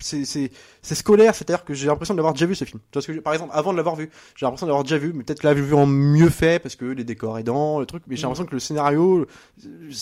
[0.00, 0.50] c'est c'est
[0.82, 2.80] c'est scolaire, c'est-à-dire que j'ai l'impression de l'avoir déjà vu ce film.
[2.90, 4.98] Tu vois ce que par exemple avant de l'avoir vu, j'ai l'impression de l'avoir déjà
[4.98, 8.02] vu, mais peut-être l'avoir vu en mieux fait parce que les décors aidants, le truc,
[8.08, 8.24] mais j'ai Mm.
[8.26, 9.26] l'impression que le scénario
[9.62, 9.96] il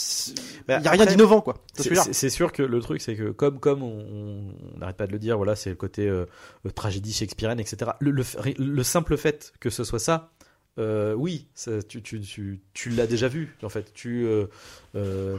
[0.67, 1.55] Bah, y a rien d'innovant quoi.
[1.75, 2.31] C'est que dire?
[2.37, 5.55] sûr que le truc, c'est que comme comme on n'arrête pas de le dire, voilà,
[5.55, 6.27] c'est le côté euh,
[6.67, 7.93] euh, tragédie shakespearienne, etc.
[8.01, 10.31] Le, le simple fait que ce soit ça,
[10.79, 13.93] euh, oui, ça, tu, tu, tu, tu l'as déjà vu, en fait.
[13.95, 14.47] Tu euh,
[14.95, 15.37] euh,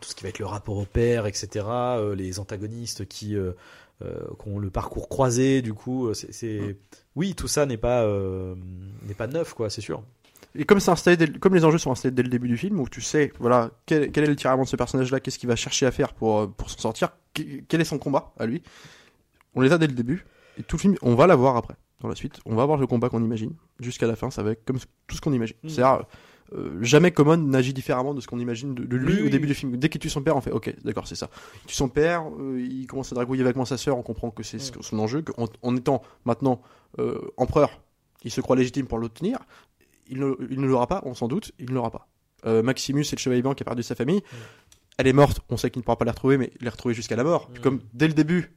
[0.00, 1.66] tout ce qui va être le rapport au père, etc.
[2.16, 3.36] les antagonistes qui
[4.40, 6.76] qui ont le parcours croisé, du coup, c'est c'est-
[7.16, 8.04] oui, tout ça n'est pas
[9.08, 10.02] n'est pas neuf, quoi, c'est sûr.
[10.56, 12.88] Et comme installé, dès comme les enjeux sont installés dès le début du film, où
[12.88, 15.86] tu sais, voilà, quel, quel est le tiraillement de ce personnage-là, qu'est-ce qu'il va chercher
[15.86, 18.62] à faire pour, pour s'en sortir, que- quel est son combat à lui.
[19.56, 20.24] on les a dès le début,
[20.58, 22.38] et tout le film, on va la voir après, dans la suite.
[22.46, 25.16] On va voir le combat qu'on imagine, jusqu'à la fin, ça va être comme tout
[25.16, 25.56] ce qu'on imagine.
[25.62, 25.68] Mm.
[25.68, 26.04] C'est-à-dire,
[26.54, 29.44] euh, jamais Common n'agit différemment de ce qu'on imagine de, de lui Oui, au début
[29.44, 29.48] oui.
[29.48, 29.76] du film.
[29.76, 31.30] Dès qu'il tue son père, on fait ok, d'accord, c'est ça.
[31.64, 34.42] Il tue son père, euh, il commence à dragouiller avec sa sœur, on comprend que
[34.42, 36.60] c'est son enjeu, qu'en en étant maintenant
[36.98, 37.80] euh, empereur,
[38.22, 39.38] il se croit légitime pour l'obtenir.
[40.08, 42.06] Il ne, il ne l'aura pas, on s'en doute, il ne l'aura pas.
[42.62, 44.22] Maximus, c'est le chevalier blanc qui a perdu sa famille.
[44.98, 47.16] Elle est morte, on sait qu'il ne pourra pas la retrouver, mais les retrouver jusqu'à
[47.16, 47.48] la mort.
[47.48, 47.62] Puis Mm.
[47.62, 48.52] Comme dès le début,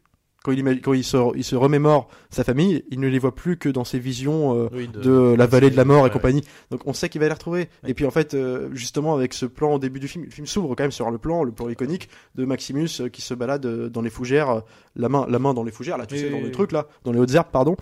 [0.47, 3.35] quand il, ima- quand il, se, il se remémore sa famille, il ne les voit
[3.35, 6.09] plus que dans ses visions euh, Oui, de la vallée de la mort et ouais,
[6.09, 6.41] compagnie.
[6.71, 7.67] Donc on sait qu'il va les retrouver.
[7.83, 7.89] Ouais.
[7.89, 10.47] Et puis en fait, euh, justement avec ce plan au début du film, le film
[10.47, 13.67] s'ouvre quand même sur le plan, le plan iconique de Maximus euh, qui se balade
[13.89, 14.61] dans les fougères,
[14.95, 16.87] la main, la main dans les fougères, là, tu Oui, sais, dans le truc là,
[17.03, 17.75] dans les hautes herbes, pardon.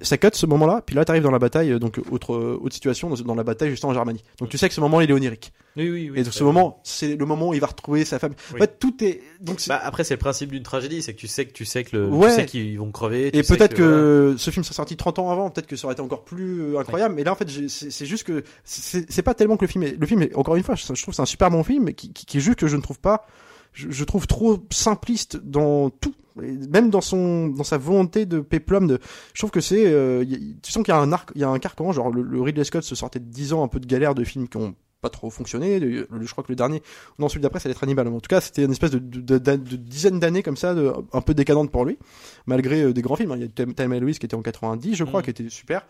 [0.00, 2.72] Ça cut ce moment-là, puis là t'arrives dans la bataille, euh, donc autre euh, autre
[2.74, 4.22] situation dans, dans la bataille juste en Germanie.
[4.38, 5.52] Donc tu sais que ce moment il est onirique.
[5.76, 6.20] Oui, oui, oui.
[6.20, 8.32] et donc ce moment, c'est le moment où il va retrouver sa femme.
[8.52, 8.56] Oui.
[8.56, 11.26] En fait, tout est donc Bah, après, c'est le principe d'une tragédie, c'est que tu
[11.28, 12.28] sais que tu sais que le, Ouais.
[12.30, 13.30] tu sais qu'ils vont crever.
[13.32, 14.38] tu Et peut-être que, voilà.
[14.38, 16.78] ce film serait sorti 30 ans avant, peut-être que ça aurait été encore plus euh,
[16.78, 17.14] incroyable.
[17.14, 19.96] Mais là, en fait, c'est juste que c'est pas tellement que le film est.
[19.98, 21.84] Le film est, encore une fois, je, je trouve que c'est un super bon film,
[21.84, 23.26] mais qui, qui, qui est juste que je ne trouve pas.
[23.72, 28.86] Je, je trouve trop simpliste dans tout, même dans son, dans sa volonté de péplum.
[28.86, 28.98] De,
[29.34, 30.24] je trouve que c'est, euh,
[30.62, 31.92] tu sens qu'il y a un arc, il y a un carcan.
[31.92, 34.24] Genre le, le Ridley Scott se sortait de 10 ans un peu de galère de
[34.24, 35.78] films qui ont pas trop fonctionné.
[35.80, 36.82] Je crois que le dernier,
[37.20, 38.08] non celui d'après, ça va être Hannibal.
[38.08, 40.74] En tout cas, c'était une espèce de, de, de, de dizaine d'années comme ça,
[41.12, 41.98] un peu décadente pour lui
[42.46, 43.32] malgré euh, des grands films.
[43.36, 45.24] Il y a Time Louise qui était en 90, je crois, Mhm.
[45.24, 45.86] qui était super.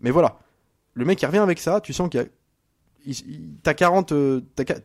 [0.00, 0.38] Mais voilà,
[0.94, 1.82] le mec il revient avec ça.
[1.82, 2.26] Tu sens qu'il y a,
[3.06, 3.14] il,
[3.62, 4.40] t'as 40, euh,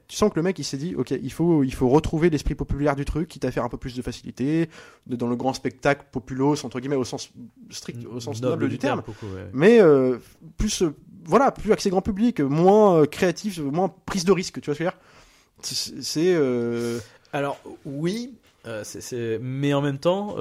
[0.07, 2.55] tu sens que le mec il s'est dit, ok, il faut, il faut retrouver l'esprit
[2.55, 4.69] populaire du truc, quitte à faire un peu plus de facilité,
[5.07, 7.31] dans le grand spectacle populos entre guillemets au sens
[7.69, 9.01] strict, au sens noble, du terme.
[9.05, 9.49] beaucoup, ouais.
[9.53, 10.17] Mais euh,
[10.57, 10.95] plus, euh,
[11.25, 14.61] voilà, plus accès grand public, moins euh, créatif, moins prise de risque.
[14.61, 16.01] Tu vois ce que je veux dire?
[16.01, 16.35] C'est,
[17.33, 18.33] Alors oui,
[19.41, 20.35] mais en même temps,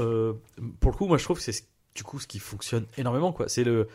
[0.81, 1.63] pour le coup, moi je trouve que c'est ce-
[1.95, 3.49] du coup ce qui fonctionne énormément quoi.
[3.49, 3.89] C'est le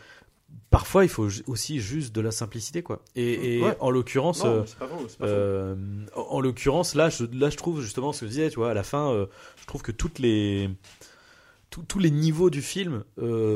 [0.70, 3.00] parfois il faut aussi juste de la simplicité quoi.
[3.14, 3.76] Et, et Ouais.
[3.80, 4.62] en l'occurrence, euh,
[5.22, 5.74] euh,
[6.14, 8.70] en en l'occurrence là, je, là je trouve justement ce que je disais, tu vois,
[8.70, 9.26] à la fin, euh,
[9.60, 10.70] je trouve que toutes les
[11.70, 13.04] tous- tous les niveaux du film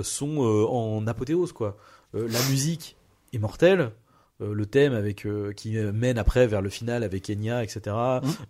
[0.03, 1.77] sont en apothéose quoi.
[2.15, 2.97] La musique
[3.33, 3.93] est mortelle.
[4.41, 7.95] le thème avec qui mène après vers le final avec Enya, etc.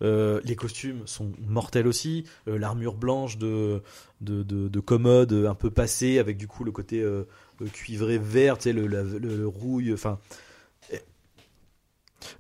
[0.03, 2.25] Euh, les costumes sont mortels aussi.
[2.47, 3.83] L'armure blanche de,
[4.21, 7.05] de, de, de commode un peu passée avec du coup le côté
[7.61, 9.93] euh, euh, cuivré vert, tu sais, le, le, le rouille.
[9.93, 10.19] Enfin,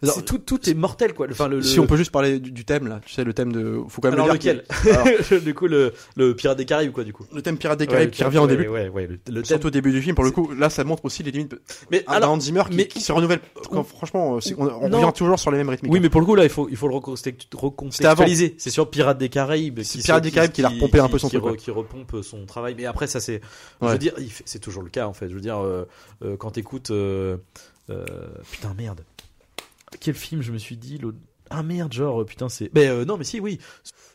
[0.02, 1.26] Alors, tout, tout est mortel quoi.
[1.30, 3.32] Enfin, le, Si le- on peut juste parler du, du thème là, tu sais le
[3.32, 4.54] thème de, faut quand même Alors le dire.
[4.54, 7.24] lequel Alors, Du coup, le, le pirate des Caraïbes quoi, du coup.
[7.32, 8.68] le thème Pirate des Caraïbes qui revient au ouais, début.
[8.68, 9.60] Ouais, ouais, le, thème.
[9.64, 11.54] Au début du film, pour le coup, là ça montre aussi les limites
[11.90, 13.40] Mais d'un alors, Hans Zimmer qui, mais- qui se renouvelle.
[13.70, 15.92] Quand, franchement, euh, on, revient toujours sur les mêmes rythmiques.
[15.92, 18.54] oui, mais pour le coup là, il faut, il faut le recontextu- recontextualiser.
[18.58, 19.80] C'est sur Pirates des Caraïbes.
[19.82, 21.56] C'est qui Pirates se- des Caraïbes qui l'a repompé un peu son qui, truc, re-
[21.56, 22.74] qui repompe son travail.
[22.76, 23.40] Mais après, ça c'est.
[23.82, 24.12] Je veux dire,
[24.44, 25.28] c'est toujours le cas en fait.
[25.28, 25.86] Je veux dire, euh,
[26.24, 26.92] euh, quand t'écoutes.
[28.50, 29.00] putain, merde.
[29.98, 31.18] Quel film je me suis dit l'autre-
[31.50, 32.70] Ah merde, genre, putain, c'est.
[32.74, 33.58] Mais euh, non, mais si, oui.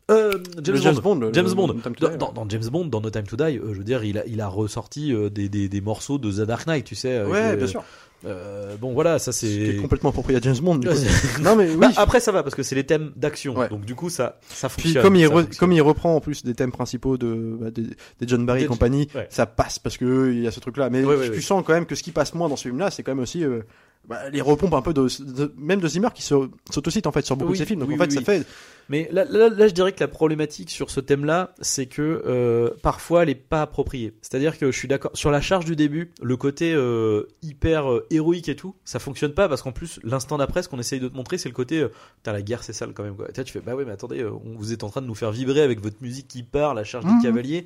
[0.10, 0.32] Euh,
[0.64, 1.16] James, Bond.
[1.18, 1.74] Bond, James Bond.
[1.74, 2.18] Die, dans- ouais.
[2.18, 4.40] dans James Bond, dans No Time to Die, euh, je veux dire, il a, il
[4.40, 7.24] a ressorti euh, des, des, des morceaux de The Dark Knight, tu sais.
[7.24, 7.84] Ouais, euh, bien sûr.
[8.26, 9.82] Euh, bon, voilà, ça Ce qui est c'est.
[9.82, 10.76] complètement approprié à James Bond.
[10.78, 10.94] du coup.
[11.42, 11.76] Non mais oui.
[11.78, 13.56] Bah, après, ça va parce que c'est les thèmes d'action.
[13.56, 13.70] Ouais.
[13.70, 15.04] Donc, du coup, ça, ça Puis fonctionne.
[15.04, 18.28] comme il, re- comme il reprend en plus des thèmes principaux de, bah, des, des
[18.28, 19.28] John Barry et compagnie, ouais.
[19.30, 20.90] ça passe parce que il y a ce truc-là.
[20.90, 22.90] Mais Ouais, ouais, tu sens quand même que ce qui passe moins dans ce film-là,
[22.90, 23.62] c'est quand même aussi euh,
[24.08, 27.36] bah, les repompes un peu de, de- même de Zimmer qui s'autocite en fait sur
[27.36, 27.80] beaucoup Oui, de ses films.
[27.82, 28.44] Donc oui, en fait, ça fait
[28.90, 32.70] Mais là, là, là, je dirais que la problématique sur ce thème-là, c'est que euh,
[32.84, 34.14] parfois, elle est pas appropriée.
[34.22, 38.06] C'est-à-dire que je suis d'accord sur la charge du début, le côté euh, hyper euh,
[38.12, 41.08] héroïque et tout, ça fonctionne pas parce qu'en plus, l'instant d'après, ce qu'on essaye de
[41.08, 43.16] te montrer, c'est le côté, euh, putain, la guerre, c'est sale quand même.
[43.16, 43.28] Quoi.
[43.32, 45.32] Tu fais, bah ouais, mais attendez, euh, on- vous êtes en train de nous faire
[45.32, 47.18] vibrer avec votre musique qui part, la charge Mhm.
[47.20, 47.66] des cavaliers.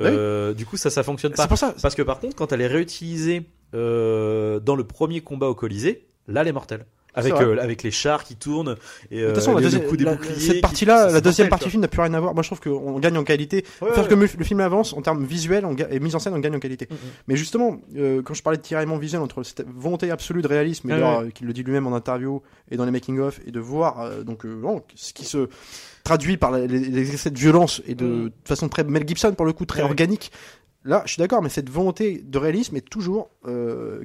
[0.00, 1.42] Euh, Du coup, ça, ça fonctionne pas.
[1.42, 1.74] c'est pour ça.
[1.82, 3.42] Parce que par contre, quand elle est réutilisée
[3.74, 6.86] euh, dans le premier combat au Colisée, là, elle est mortelle.
[7.14, 8.76] Avec, euh, avec les chars qui tournent
[9.10, 11.20] et De toute euh, façon, la le- coup des la- boucliers cette partie-là, c'est la
[11.20, 12.34] deuxième mortel, partie du film n'a plus rien à voir.
[12.34, 13.64] Moi, je trouve qu'on gagne en qualité.
[13.82, 14.08] Ouais, Faire ouais.
[14.08, 16.54] que le le film avance en termes visuels on et mise en scène, on gagne
[16.56, 16.86] en qualité.
[16.90, 16.96] Mhm.
[17.28, 20.90] Mais justement, euh, quand je parlais de tiraillement visuel entre cette volonté absolue de réalisme,
[20.90, 24.00] et Ah qu'il le dit lui-même en interview et dans les making-of, et de voir
[24.00, 25.48] euh, donc euh, bon, ce qui se
[26.04, 29.32] traduit par les, les- les excès de violence et de, de façon très Mel Gibson
[29.36, 29.90] pour le coup très Ouais, ouais.
[29.90, 30.30] organique.
[30.84, 34.02] Là, je suis d'accord, mais cette volonté de réalisme est toujours, euh,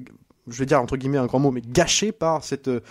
[0.47, 2.81] je vais dire entre guillemets un grand mot, mais gâchée par cette euh,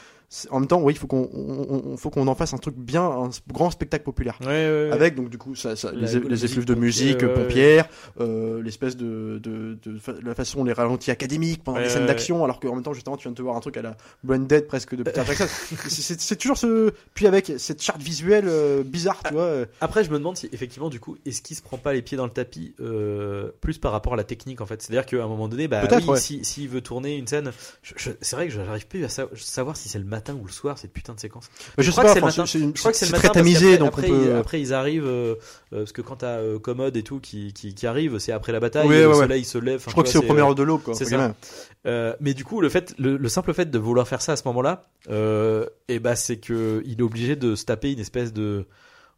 [0.50, 2.74] en même temps, oui, il faut qu'on on- on- faut qu'on en fasse un truc
[2.76, 4.38] bien, un grand spectacle populaire.
[4.40, 4.90] Ouais, ouais, ouais.
[4.92, 7.88] Avec donc du coup ça, ça- La- les, les effluves de musique pompière,
[8.20, 9.78] euh, l'espèce de, de,
[10.22, 13.22] la façon les ralentis académiques pendant les scènes d'action, alors qu'en même temps justement tu
[13.24, 15.46] viens de te voir un truc à la Blended presque de Peter Jackson.
[15.88, 19.42] C'est- toujours ce puis avec cette charte visuelle euh, bizarre, tu vois.
[19.42, 22.02] euh, Après, je me demande si effectivement, du coup, est-ce qu'il se prend pas les
[22.02, 24.82] pieds dans le tapis euh, plus par rapport à la technique en fait?
[24.82, 26.18] C'est-à-dire qu'à un moment donné, bah, oui, ouais.
[26.18, 27.50] si s'il veut tourner une scène,
[27.82, 30.78] c'est vrai que j'arrive plus à sa- savoir si c'est le matin ou le soir
[30.78, 31.50] cette putain de séquence.
[31.76, 32.46] bah, je, sais crois pas, que c'est le enfin, matin.
[32.50, 34.22] c'est une- Je crois que c'est le très matin parce tamisé, donc après, peut.
[34.26, 35.34] ils, après, ils arrivent euh,
[35.74, 38.52] euh, parce que quand t'as euh, Commode et tout qui, qui, qui arrive, c'est après
[38.52, 39.20] la bataille, Oui, et le ouais, ouais.
[39.20, 39.82] soleil se lève.
[39.86, 40.94] je crois que c'est au premier euh, heure de l'aube, quoi.
[40.94, 41.34] c'est ça.
[41.86, 44.36] Euh, mais du coup, le fait, le, le simple fait de vouloir faire ça à
[44.36, 48.32] ce moment-là, euh, et bah, c'est que il est obligé de se taper une espèce
[48.32, 48.64] de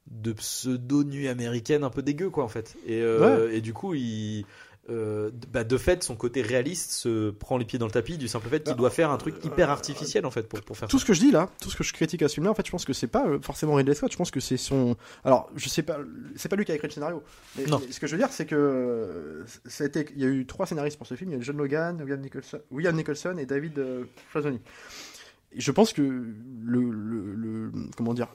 [0.09, 2.77] de pseudo nuit américaine un peu dégueu, quoi, en fait.
[2.87, 4.45] Et, euh, et du coup, il
[4.89, 8.29] euh, bah, de fait, son côté réaliste se prend les pieds dans le tapis du
[8.29, 8.77] simple fait qu'il Ah.
[8.77, 11.03] doit faire un truc hyper artificiel, en fait, pour, pour faire Tout ça.
[11.03, 12.65] ce que je dis là, tout ce que je critique à ce film-là, en fait,
[12.67, 14.13] je pense que c'est pas euh, forcément Ridley Scott.
[14.13, 14.97] Je pense que c'est son.
[15.25, 15.99] Alors, je sais pas,
[16.37, 17.23] c'est pas lui qui a écrit le scénario.
[17.57, 17.81] Mais, Non.
[17.85, 19.45] mais ce que je veux dire, c'est que euh,
[19.85, 21.33] été- il y a eu trois scénaristes pour ce film.
[21.33, 24.61] Il y a John Logan, William Nicholson, William Nicholson et David euh, Frazzoni.
[25.53, 28.29] Et je pense que le, le, le- comment dire,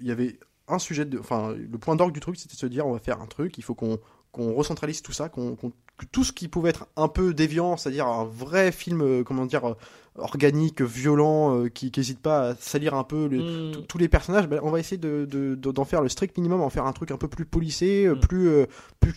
[0.00, 2.66] il y avait un sujet de, enfin, le point d'orgue du truc, c'était de se
[2.66, 3.98] dire, on va faire un truc, il faut qu'on
[4.32, 7.76] qu'on recentralise tout ça, qu'on qu'on- que tout ce qui pouvait être un peu déviant,
[7.76, 9.74] c'est-à-dire un vrai film, euh, comment dire, euh,
[10.16, 13.84] organique, violent, euh, qui n'hésite pas à salir un peu Mm.
[13.86, 16.60] tous- les personnages, ben, on va essayer de, de- de- d'en faire le strict minimum,
[16.62, 18.20] en faire un truc un peu plus policé, Mm.
[18.20, 18.66] plus,
[19.00, 19.14] plus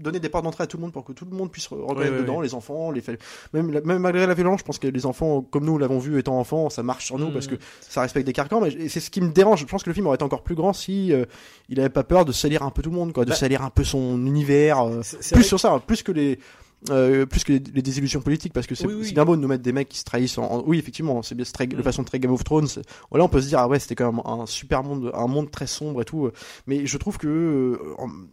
[0.00, 1.80] donner des portes d'entrée à tout le monde pour que tout le monde puisse re-
[1.80, 3.02] reconnaître ouais, dedans, les enfants, les
[3.52, 6.38] même, même malgré la violence, je pense que les enfants, comme nous l'avons vu étant
[6.38, 7.32] enfants, ça marche sur nous Mm.
[7.32, 9.60] parce que ça respecte des carcans, mais c'est ce qui me dérange.
[9.60, 11.24] Je pense que le film aurait été encore plus grand si euh,
[11.68, 13.62] il avait pas peur de salir un peu tout le monde, quoi, de Bah, salir
[13.62, 14.80] un peu son univers.
[14.86, 15.00] euh,
[15.32, 16.38] plus sur ça, plus que les
[16.90, 19.06] euh, plus que les, les désillusions politiques, parce que c'est Oui, oui.
[19.06, 20.38] c'est bien beau de nous mettre des mecs qui se trahissent.
[20.38, 21.82] En, en- oui, effectivement, c'est très- de Mm.
[21.82, 22.68] façon très Game of Thrones.
[23.10, 25.50] Voilà, on peut se dire ah ouais, c'était quand même un super monde, un monde
[25.50, 26.30] très sombre et tout.
[26.66, 27.78] Mais je trouve que euh,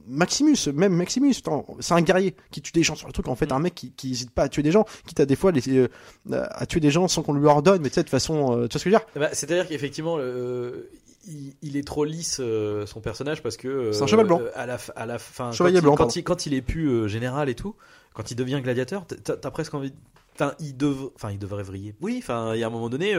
[0.08, 1.34] Maximus, même Maximus,
[1.80, 3.28] c'est un guerrier qui tue des gens sur le truc.
[3.28, 3.54] En fait, Mm.
[3.56, 5.62] un mec qui, qui hésite pas à tuer des gens, quitte à des fois les,
[5.78, 5.88] euh,
[6.32, 8.74] à tuer des gens sans qu'on lui ordonne, mais tu sais de façon, euh, tu
[8.74, 9.08] vois ce que je veux dire?
[9.16, 10.90] Bah, C'est-à-dire qu'effectivement, euh,
[11.28, 14.40] il, il est trop lisse euh, son personnage parce que euh, C'est un cheval blanc.
[14.42, 16.62] euh, à la, à la fin, Chevalier quand, il, blanc, quand, il, quand il est
[16.62, 17.76] plus euh, général et tout,
[18.14, 19.94] quand il devient gladiateur, t'as presque envie.
[20.36, 20.96] Enfin, il dev...
[21.16, 21.96] enfin, il devrait vriller.
[22.02, 23.16] Oui, enfin, il y a un moment donné,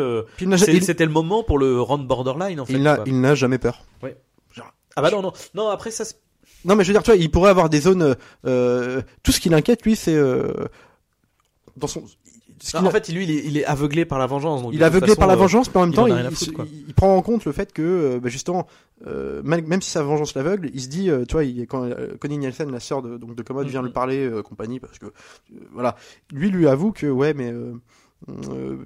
[0.58, 2.72] c'était le moment pour le rendre borderline en fait.
[2.74, 3.84] il n'a- jamais peur.
[4.96, 5.68] Ah bah non, non, non.
[5.70, 6.04] Après ça,
[6.64, 8.14] Non, mais je veux dire, tu vois, il pourrait avoir des zones.
[8.44, 10.16] tout ce qui l'inquiète, lui, c'est
[11.76, 12.04] dans son.
[12.74, 14.62] Non, en fait, lui, il est, il est aveuglé par la vengeance.
[14.62, 16.30] Donc il est aveuglé façon, par la euh, vengeance, mais en même temps, en il,
[16.34, 18.66] foutre, prend en compte le fait que, euh, bah, justement,
[19.06, 22.16] euh, même si sa vengeance l'aveugle, il se dit, euh, tu vois, il, quand euh,
[22.18, 23.86] Connie Nielsen, la sœur de, donc de Commode, vient Mhm.
[23.86, 25.06] lui parler, compagnie, parce que,
[25.72, 25.96] voilà,
[26.32, 27.52] lui lui avoue que, ouais, mais.
[28.28, 28.76] Euh,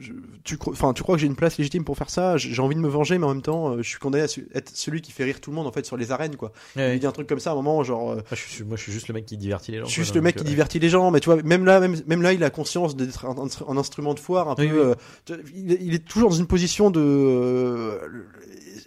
[0.00, 0.12] je-
[0.44, 2.36] tu, cro- tu crois que j'ai une place légitime pour faire ça?
[2.36, 4.70] J'ai envie de me venger, mais en même temps, euh, je suis condamné à être
[4.74, 6.52] celui qui fait rire tout le monde en fait sur les arènes, quoi.
[6.76, 6.98] Ouais, Il ouais.
[6.98, 8.10] dit un truc comme ça à un moment, genre.
[8.12, 9.84] euh, Moi, je suis, moi, je suis juste le mec qui divertit les gens.
[9.84, 11.80] je suis quoi, juste le mec qui divertit les gens, mais tu vois, même là,
[11.80, 14.88] même, même là, il a conscience d'être un, instrument de foire, un Oui, peu.
[14.90, 14.94] oui.
[15.30, 17.00] euh, il, est- il est toujours dans une position de.
[17.00, 17.98] euh,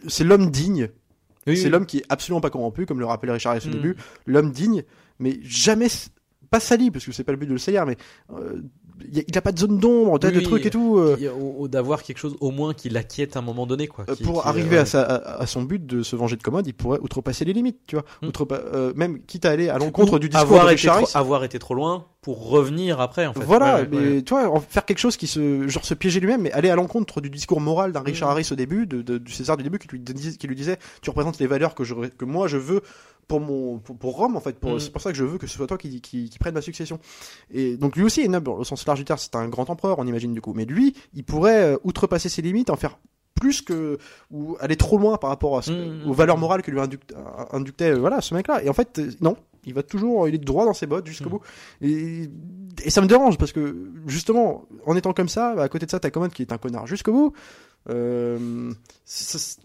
[0.08, 0.90] c'est l'homme digne.
[1.48, 3.72] oui, c'est l'homme qui est absolument pas corrompu, comme le rappelait Richard au Mm.
[3.72, 3.96] début.
[4.26, 4.84] L'homme digne,
[5.20, 5.88] mais jamais
[6.50, 7.98] pas sali, parce que c'est pas le but de le salir, mais
[8.34, 8.62] euh,
[9.02, 10.98] il y a- il a pas de zone d'ombre, Oui, de trucs et tout.
[10.98, 14.06] euh, d'avoir quelque chose au moins qui l'inquiète à un moment donné quoi.
[14.10, 16.36] Euh, qui- pour qui, arriver euh, à, sa, à, à son but de se venger
[16.38, 18.06] de commode, il pourrait outrepasser les limites, tu vois.
[18.22, 18.30] Mm.
[18.52, 21.12] Euh, même quitte à aller à l'encontre du discours avoir de été, Richard trop, Harris.
[21.16, 23.44] avoir été trop loin pour revenir après en fait.
[23.44, 24.22] Voilà, Ouais, mais ouais.
[24.24, 27.22] tu vois, faire quelque chose qui se, genre se piéger lui-même, mais aller à l'encontre
[27.22, 28.34] du discours moral d'un Richard Mhm.
[28.34, 30.02] Harris au début, de, de- du César du début, qui lui,
[30.38, 32.82] qui lui disait, tu représentes les valeurs que je, que moi je veux
[33.28, 34.80] pour mon, pour, pour Rome en fait, Mhm.
[34.80, 36.62] c'est pour ça que je veux que ce soit toi qui, qui, qui prenne ma
[36.62, 37.00] succession.
[37.52, 39.98] Et donc lui aussi est noble, au sens large du terme, c'est un grand empereur,
[40.00, 42.98] on imagine du coup, mais lui, il pourrait euh, outrepasser ses limites, en faire
[43.40, 43.98] plus que
[44.32, 46.10] ou aller trop loin par rapport à ce- Mhm.
[46.10, 47.14] aux valeurs morales que lui induct-
[47.52, 50.38] inductait euh, voilà ce mec-là et en fait euh, non il va toujours il est
[50.38, 51.42] droit dans ses bottes jusqu'au bout
[51.82, 52.30] et,
[52.84, 56.00] et ça me dérange parce que justement en étant comme ça à côté de ça
[56.00, 57.34] t'as Commode qui est un connard jusqu'au bout
[57.90, 58.72] euh,
[59.04, 59.58] ça-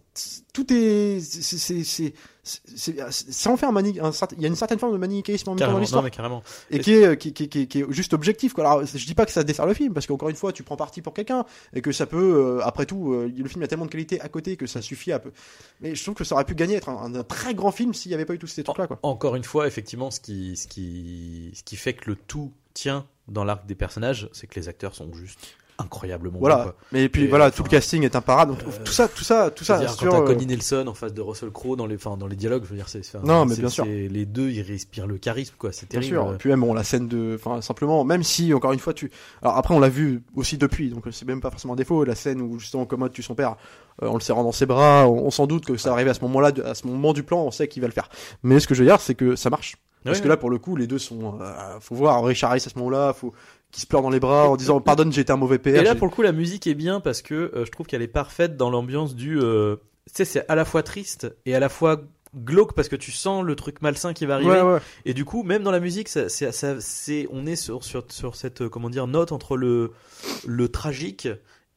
[0.53, 4.49] tout est c'est c'est c'est c'est- ça en fait un mani un il y a
[4.49, 6.05] une certaine forme de manichéisme en même temps dans l'histoire
[6.71, 8.53] et qui est, qui, qui, qui, qui est juste objectif.
[8.55, 8.65] Quoi.
[8.65, 10.77] Alors, je dis pas que ça dessert le film, parce qu'encore une fois, tu prends
[10.77, 11.45] parti pour quelqu'un,
[11.75, 14.29] et que ça peut, euh, après tout, euh, le film a tellement de qualité à
[14.29, 15.33] côté que ça suffit à peu.
[15.81, 18.11] Mais je trouve que ça aurait pu gagner être un, un très grand film s'il
[18.11, 18.87] n'y avait pas eu tous ces trucs-là.
[18.87, 18.99] Quoi.
[19.03, 23.07] Encore une fois, effectivement, ce qui, ce qui, ce qui fait que le tout tient
[23.29, 25.39] dans l'arc des personnages, c'est que les acteurs sont juste
[25.81, 26.63] incroyablement bon, Voilà.
[26.63, 26.75] quoi.
[26.93, 28.53] Mais puis Et, voilà, enfin, tout le casting est imparable.
[28.53, 29.79] Donc, euh, tout ça, tout ça, tout ça.
[29.79, 32.17] C'est-à-dire, sur, quand t'as euh, Connie Nelson en face de Russell Crowe dans les, enfin,
[32.17, 33.85] dans les dialogues, je veux dire, c'est, Non, mais bien sûr.
[33.85, 35.73] Les deux, ils respirent le charisme, quoi.
[35.73, 36.17] C'est Bien terrible.
[36.23, 36.35] sûr.
[36.35, 39.11] Et puis même bon, la scène de, enfin simplement, même si encore une fois tu,
[39.43, 42.05] alors après on l'a vu aussi depuis, donc c'est même pas forcément un défaut.
[42.05, 43.57] La scène où justement Commode tue son père,
[44.03, 46.15] euh, en le serrant dans ses bras, on, on s'en doute que ça arrivait à
[46.15, 48.09] ce moment-là, à ce moment du plan, on sait qu'il va le faire.
[48.43, 49.77] Mais ce que je veux dire, c'est que ça marche.
[50.03, 52.71] Parce que là, pour le coup, les deux sont, euh, faut voir Richard Harris à
[52.71, 53.35] ce moment-là, faut
[53.73, 55.81] qu'il se pleure dans les bras en disant pardonne, j'ai été un mauvais père.
[55.81, 58.03] Et là, pour le coup, la musique est bien parce que euh, je trouve qu'elle
[58.03, 59.39] est parfaite dans l'ambiance du.
[59.41, 62.03] euh, tu sais, c'est à la fois triste et à la fois
[62.37, 64.51] glauque parce que tu sens le truc malsain qui va arriver.
[64.51, 64.79] Ouais, ouais.
[65.05, 68.05] Et du coup, même dans la musique, ça, c'est, ça- c'est, on est sur, sur,
[68.09, 69.91] sur cette euh, comment dire note entre le,
[70.47, 71.29] le tragique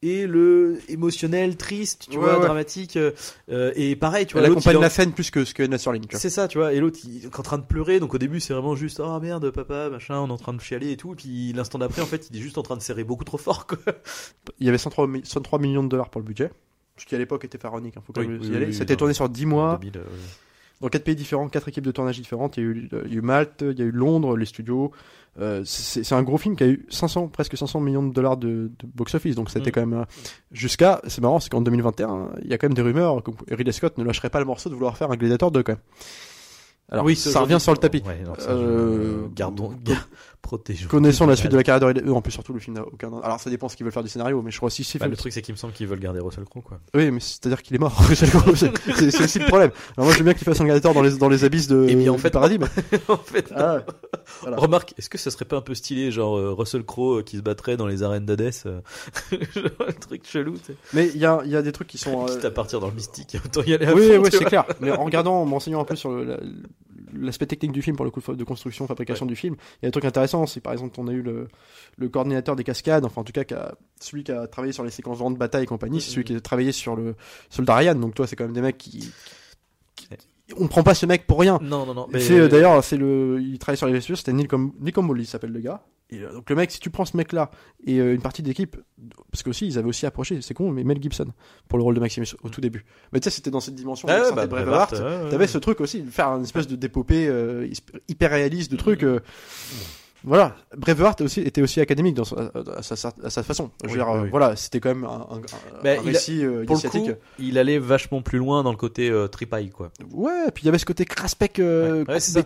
[0.06, 2.44] et le émotionnel, triste, tu Ouais, vois, ouais.
[2.44, 2.96] dramatique.
[2.96, 5.78] euh, et pareil, tu vois, Elle accompagne en- la scène plus que ce que Anna
[5.78, 6.04] Sterling.
[6.12, 6.72] C'est ça, tu vois.
[6.72, 8.00] Et l'autre, il est en train de pleurer.
[8.00, 10.60] Donc au début, c'est vraiment juste, oh merde, papa, machin, on est en train de
[10.60, 11.12] chialer et tout.
[11.12, 13.38] Et puis l'instant d'après, en fait, il est juste en train de serrer beaucoup trop
[13.38, 13.78] fort, quoi.
[14.60, 16.50] Il y avait 103, mi- 103 millions de dollars pour le budget.
[16.96, 18.66] Ce qui à l'époque était pharaonique, hein, faut quand Oui, même oui, y aller.
[18.66, 19.78] oui, C'était tourné sur 10 mois.
[19.80, 20.02] 2000, euh,
[20.80, 22.56] dans quatre pays différents, quatre équipes de tournage différentes.
[22.56, 24.44] Il y a eu, il y a eu Malte, il y a eu Londres, les
[24.46, 24.92] studios.
[25.40, 28.70] Euh, c'est un gros film qui a eu 500, presque 500 millions de dollars de,
[28.78, 29.34] de box-office.
[29.34, 29.72] Donc c'était Mm.
[29.72, 30.04] quand même euh,
[30.52, 31.00] jusqu'à.
[31.08, 33.98] C'est marrant, c'est qu'en 2021, il y a quand même des rumeurs que Ridley Scott
[33.98, 35.80] ne lâcherait pas le morceau de vouloir faire un Gladiator 2 quand même.
[36.90, 38.02] Alors oui, ça revient sur le tapis.
[38.06, 40.06] Ouais, non, ça, Euh, je- Gardons, gar-
[40.44, 40.88] protégeons.
[40.88, 42.10] Connaissons la suite de la carrière de Ridley.
[42.12, 43.10] En plus, surtout le film n'a aucun.
[43.22, 44.84] Alors ça dépend ce qu'ils veulent faire du scénario, mais je crois aussi.
[44.84, 46.78] si Bah, le truc, c'est qu'il me semble qu'ils veulent garder Russell Crowe, quoi.
[46.94, 47.98] Oui, mais c'est-à-dire qu'il est mort.
[48.14, 49.70] c'est c'est- c'est aussi le problème.
[49.96, 51.88] Alors moi, je veux bien qu'il fasse un Gladiator dans les dans les abysses de.
[51.88, 52.58] Et bien, en fait, paradis.
[53.08, 53.80] en fait, Ah,
[54.42, 54.56] Voilà.
[54.58, 57.36] remarque, est-ce que ça serait pas un peu stylé, genre euh, Russell Crowe euh, qui
[57.38, 58.80] se battrait dans les arènes d'Hadès, euh,
[59.32, 61.98] un truc chelou, tu sais, Mais il y a, il y a des trucs qui
[61.98, 62.26] sont.
[62.26, 64.64] quitte à partir dans le mystique, autant y aller à Oui, fond, oui, c'est clair.
[64.80, 66.40] Mais en regardant, en m'enseignant un peu sur le- la-
[67.18, 69.88] l'aspect technique du film pour le coup de construction, fabrication du film, il y a
[69.88, 70.46] des trucs intéressants.
[70.46, 71.48] C'est par exemple, on a eu le,
[71.96, 74.84] le coordinateur des cascades, enfin en tout cas qui a- celui qui a travaillé sur
[74.84, 77.14] les séquences de bataille et compagnie, c'est celui qui a travaillé sur le
[77.50, 77.94] Soldat Ryan.
[77.94, 79.12] Donc toi, c'est quand même des mecs qui,
[79.96, 80.08] qui-
[80.58, 81.58] on prend pas ce mec pour rien.
[81.62, 82.06] Non, non, non.
[82.20, 84.32] C'est euh, d'ailleurs, c'est le, il travaille sur les vaisseaux, c'était
[84.92, 85.82] Campbell, il s'appelle le gars.
[86.14, 87.50] Et, euh, donc le mec, si tu prends ce mec-là
[87.86, 88.76] et euh, une partie d'équipe,
[89.30, 91.26] parce que aussi ils avaient aussi approché, c'est con, mais Mel Gibson
[91.68, 92.84] pour le rôle de Maximus au tout début.
[93.12, 94.08] Mais tu sais, c'était dans cette dimension.
[94.10, 94.92] Ah bah, Braveheart.
[94.92, 97.68] Ouais, T'avais ce truc aussi, faire une espèce de dépopée euh,
[98.08, 99.02] hyper réaliste de trucs.
[99.02, 99.20] euh,
[100.26, 103.70] voilà, Braveheart aussi, était aussi académique dans sa, à, sa, à sa façon.
[103.82, 105.40] Je veux Oui, dire, oui, euh, voilà, c'était quand même un, un,
[105.82, 108.70] Bah, un il a- récit euh, Pour le coup, il allait vachement plus loin dans
[108.70, 109.90] le côté euh, tripaille, quoi.
[110.12, 112.42] Ouais, puis il y avait ce côté craspec euh, Ouais, ouais,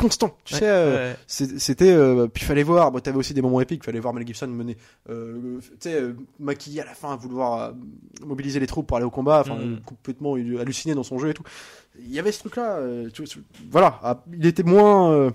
[0.00, 0.36] constant.
[0.44, 1.16] Tu Ouais, sais, euh, ouais.
[1.26, 4.46] c'était euh, puis fallait voir bon, t'avais aussi des moments épiques fallait voir Mel Gibson
[4.48, 4.76] mener
[5.08, 7.72] euh, tu sais euh, maquillé à la fin vouloir euh,
[8.26, 9.80] mobiliser les troupes pour aller au combat enfin Mm.
[9.84, 11.42] complètement halluciné dans son jeu et tout
[11.98, 12.80] il y avait ce truc là
[13.70, 15.32] voilà Ah, il était moins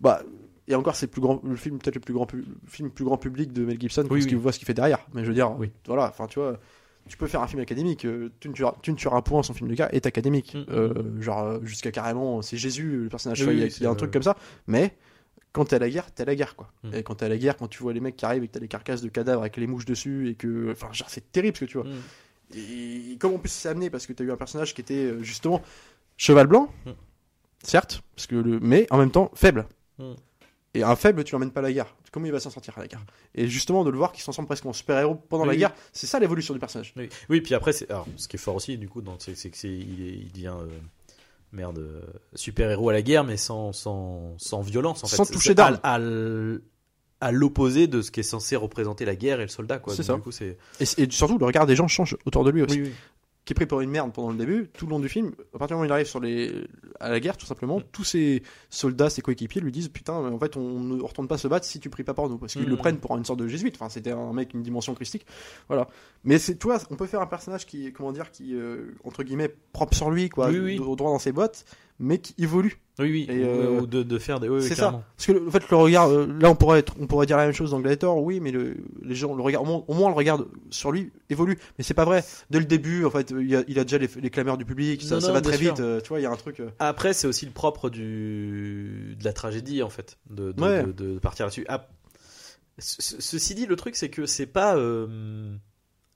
[0.00, 0.22] bah
[0.68, 3.16] et encore c'est plus grand le film peut-être le plus grand le film plus grand
[3.16, 4.26] public de Mel Gibson Oui, parce oui.
[4.28, 5.70] qu'il voit ce qu'il fait derrière mais je veux dire Oui.
[5.86, 6.58] voilà enfin tu vois
[7.08, 9.54] tu peux faire un film académique, euh, tu ne tueras, tu ne tueras point, son
[9.54, 10.54] film de gars est académique.
[10.54, 13.66] Mm, mm, Euh, genre, euh, jusqu'à carrément, c'est Jésus, le personnage, Oui, il y a-
[13.66, 14.36] oui, il y a un truc comme ça.
[14.66, 14.94] Mais
[15.52, 16.70] quand t'es à la guerre, t'es à la guerre, quoi.
[16.84, 16.94] Mm.
[16.94, 18.52] Et quand t'es à la guerre, quand tu vois les mecs qui arrivent et que
[18.52, 20.72] t'as des carcasses de cadavres avec les mouches dessus et que.
[20.72, 21.86] Enfin, genre, c'est terrible ce que tu vois.
[21.86, 22.56] Mm.
[22.56, 25.62] Et comme en plus c'est amené parce que t'as eu un personnage qui était justement
[26.16, 26.90] cheval blanc, Mm.
[27.62, 29.66] certes, parce que le, mais en même temps faible.
[30.76, 31.94] Et un faible, tu l'emmènes pas à la guerre.
[32.12, 33.04] Comment il va s'en sortir à la guerre
[33.34, 35.74] Et justement, de le voir qu'il s'en sort presque en super-héros pendant Oui, la guerre,
[35.92, 36.92] c'est ça l'évolution du personnage.
[36.96, 37.90] Oui, oui, puis après, c'est...
[37.90, 40.66] Alors, ce qui est fort aussi, du coup, c'est, que c'est, il, il devient euh,
[41.52, 42.00] merde, euh,
[42.34, 45.16] super-héros à la guerre, mais sans, sans, sans violence, en fait.
[45.16, 45.78] Sans toucher d'armes.
[45.82, 46.60] À, à l-
[47.18, 49.94] à l'opposé de ce qui est censé représenter la guerre et le soldat, quoi.
[49.94, 50.14] C'est ça.
[50.16, 50.58] Du coup, c'est...
[50.80, 52.82] Et, et surtout, le regard des gens change autour de lui aussi.
[52.82, 52.92] Oui, oui.
[53.46, 55.58] Qui est pris pour une merde pendant le début, tout le long du film, à
[55.58, 56.66] partir du moment où il arrive sur les...
[57.00, 57.84] à la guerre, tout simplement, Mm.
[57.92, 61.46] tous ses soldats, ses coéquipiers lui disent Putain, en fait, on ne retourne pas se
[61.46, 62.38] battre si tu pries pas pour nous.
[62.38, 62.70] Parce qu'ils Mm.
[62.70, 63.76] le prennent pour une sorte de jésuite.
[63.76, 65.24] Enfin, c'était un mec, une dimension christique.
[65.68, 65.86] Voilà.
[66.24, 69.22] Mais c'est, tu vois, on peut faire un personnage qui, comment dire, qui, euh, entre
[69.22, 70.76] guillemets, propre sur lui, quoi, Oui, oui.
[70.78, 71.64] droit dans ses bottes,
[71.98, 72.78] mais qui évolue.
[72.98, 73.26] Oui, oui.
[73.28, 74.48] Et, euh, ou de, de faire des...
[74.48, 75.02] Oui, c'est ça.
[75.16, 77.36] Parce que le- en fait, le regard, euh, là, on pourrait, être, on pourrait dire
[77.36, 79.92] la même chose dans Gladiator, oui, mais le, les gens, le regard, au moins, au
[79.92, 81.58] moins, le regard sur lui évolue.
[81.76, 82.24] Mais c'est pas vrai.
[82.48, 85.02] Dès le début, en fait, il a, il a déjà les, les clameurs du public,
[85.02, 85.72] ça, Non, ça non, va très sûr.
[85.74, 85.80] vite.
[85.80, 86.62] euh, tu vois, il y a un truc.
[86.78, 89.14] Après, c'est aussi le propre du...
[89.18, 90.82] de la tragédie, en fait, de, de, Ouais.
[90.84, 91.66] de- de partir là-dessus.
[91.68, 91.88] Ah,
[92.78, 94.76] ce- ce- ceci dit, le truc, c'est que c'est pas...
[94.76, 95.54] euh,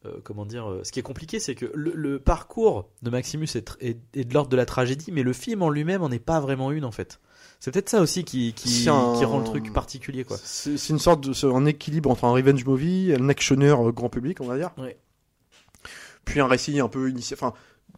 [0.06, 3.44] euh, comment dire euh, Ce qui est compliqué, c'est que le, le parcours de Maximus
[3.54, 6.10] est, tr- est- est de l'ordre de la tragédie, mais le film en lui-même en
[6.10, 7.20] est pas vraiment une, en fait.
[7.58, 10.38] C'est peut-être ça aussi qui, qui, C'est un- qui rend le truc particulier, quoi.
[10.42, 14.40] C'est une sorte de, un équilibre entre un revenge movie, un actionneur euh, grand public,
[14.40, 14.70] on va dire.
[14.78, 14.98] Ouais.
[16.24, 17.52] puis un récit un peu initié, enfin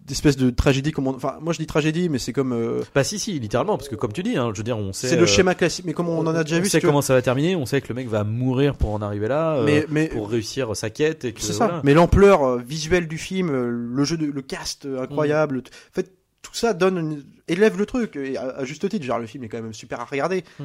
[0.07, 3.05] d'espèce de tragédie comme on- enfin moi je dis tragédie mais c'est comme euh, Bah
[3.05, 5.16] si si littéralement parce que comme tu dis hein, je veux dire on sait c'est
[5.16, 7.03] le euh, schéma classique mais comme on en a déjà on vu sait si comment
[7.03, 9.84] ça va terminer on sait que le mec va mourir pour en arriver là euh,
[9.90, 11.80] mais pour réussir sa quête et que c'est ça.
[11.84, 16.12] mais l'ampleur euh, visuelle du film le jeu de le cast incroyable t- en fait
[16.43, 19.45] tout ça donne une- élève le truc et à, à juste titre genre le film
[19.45, 20.43] est quand même super à regarder.
[20.59, 20.64] Mm.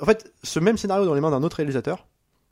[0.00, 2.06] En fait ce même scénario dans les mains d'un autre réalisateur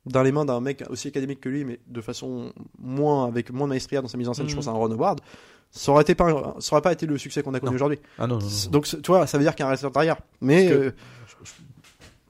[0.07, 3.67] dans les mains d'un mec aussi académique que lui mais de façon moins avec moins
[3.67, 5.21] de maestria dans sa mise en scène je pense à un Ron Howard
[5.71, 7.99] ça aurait été pas ça aurait pas été le succès qu'on a connu aujourd'hui.
[8.19, 10.17] Ah non, non, donc tu vois ça veut dire qu'il y a un réalisateur derrière
[10.41, 10.93] mais euh,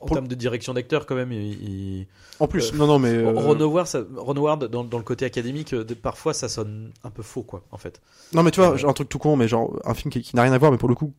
[0.01, 2.07] en termes de direction d'acteur quand même il, il-
[2.39, 5.25] en plus non non mais euh, Ron Howard, ça- Ron Howard, dans, dans le côté
[5.25, 8.01] académique euh, parfois ça sonne un peu faux quoi en fait.
[8.35, 10.43] Non mais tu vois, un truc tout con, mais genre un film qui, qui n'a
[10.43, 11.13] rien à voir, mais pour le coup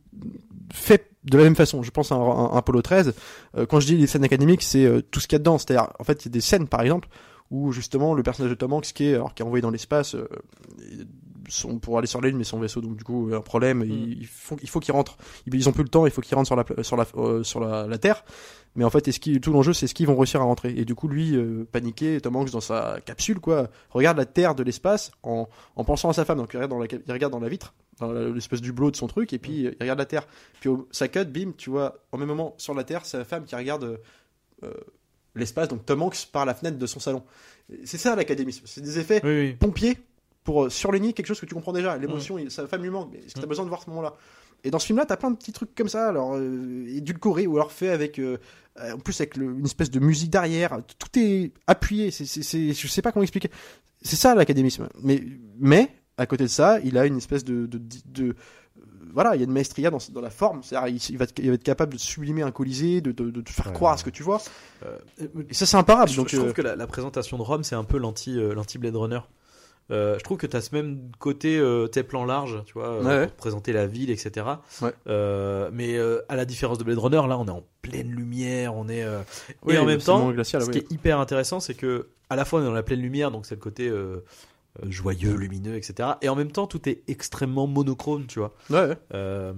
[0.72, 1.82] fait de la même façon.
[1.82, 3.14] Je pense à un, un- un Apollo 13.
[3.56, 5.58] euh, quand je dis les scènes académiques, c'est euh, tout ce qu'il y a dedans.
[5.58, 7.08] C'est-à-dire, en fait, il y a des scènes, par exemple,
[7.50, 10.14] où justement le personnage de Tom Hanks qui est, alors, qui est envoyé dans l'espace,
[10.14, 10.28] euh,
[11.48, 13.82] son- pour aller sur la lune, mais son vaisseau, donc du coup, un problème.
[13.86, 15.16] Il, il faut, il faut qu'il rentre.
[15.46, 16.04] Ils, ils ont plus le temps.
[16.06, 17.06] Il faut qu'ils rentrent sur la pla- sur la
[17.42, 18.24] sur la, la Terre.
[18.76, 20.74] Mais en fait, qu'il- tout l'enjeu, c'est ce qu'ils vont réussir à rentrer.
[20.76, 24.54] Et du coup, lui, euh, paniqué, Tom Hanks dans sa capsule, quoi, regarde la Terre
[24.54, 26.36] de l'espace en, en pensant à sa femme.
[26.38, 28.96] Donc il regarde dans la, il regarde dans la vitre, dans l'espèce du blot de
[28.96, 30.26] son truc, et puis il regarde la Terre.
[30.60, 33.24] Puis au, ça cut, bim, tu vois, en même moment sur la Terre, c'est la
[33.24, 33.96] femme qui regarde euh,
[34.64, 34.72] euh,
[35.34, 35.68] l'espace.
[35.68, 37.22] Donc Tom Hanks par la fenêtre de son salon.
[37.84, 38.62] C'est ça l'académisme.
[38.66, 39.98] C'est des effets oui oui pompiers
[40.44, 41.96] pour euh, surligner quelque chose que tu comprends déjà.
[41.98, 43.10] L'émotion, il- sa femme lui manque.
[43.12, 43.48] Mais est-ce que t'as Mm.
[43.48, 44.14] besoin de voir ce moment-là?
[44.64, 47.54] Et dans ce film-là, t'as plein de petits trucs comme ça, alors euh, édulcorés ou
[47.56, 48.38] alors fait avec, euh,
[48.80, 50.78] en plus avec le- une espèce de musique derrière.
[50.98, 52.10] Tout est appuyé.
[52.10, 53.50] C'est, c'est, c'est- je sais pas comment expliquer.
[54.02, 54.88] C'est ça l'académisme.
[55.02, 55.22] Mais,
[55.60, 58.34] mais à côté de ça, il a une espèce de, de, de- de- euh,
[59.14, 60.62] voilà, il y a une maestria dans, dans la forme.
[60.62, 63.30] C'est-à-dire, il, il va, être- il va être capable de sublimer un colisée, de, de,
[63.30, 63.98] de te faire Ouais, croire à ouais.
[64.00, 64.40] ce que tu vois.
[64.84, 64.96] Euh,
[65.48, 66.10] Et ça, c'est imparable.
[66.10, 68.38] je, donc, je trouve euh, que la, la présentation de Rome c'est un peu l'anti
[68.38, 69.20] euh, l'anti Blade Runner
[69.90, 72.88] Euh, je trouve que tu as ce même côté euh, tes plans larges, tu vois,
[72.88, 73.26] euh, Ouais.
[73.28, 74.44] pour présenter la ville, etc.
[75.06, 78.74] Euh, mais euh, à la différence de Blade Runner, là, on est en pleine lumière,
[78.74, 79.02] on est.
[79.02, 79.20] euh,
[79.64, 80.72] oui, et en même temps, glacial, ce oui.
[80.72, 83.30] qui est hyper intéressant, c'est que à la fois on est dans la pleine lumière,
[83.30, 84.20] donc c'est le côté euh, euh,
[84.88, 86.10] joyeux, lumineux, etc.
[86.22, 88.54] Et en même temps, tout est extrêmement monochrome, tu vois.
[88.70, 88.96] Ouais.
[89.14, 89.52] Euh,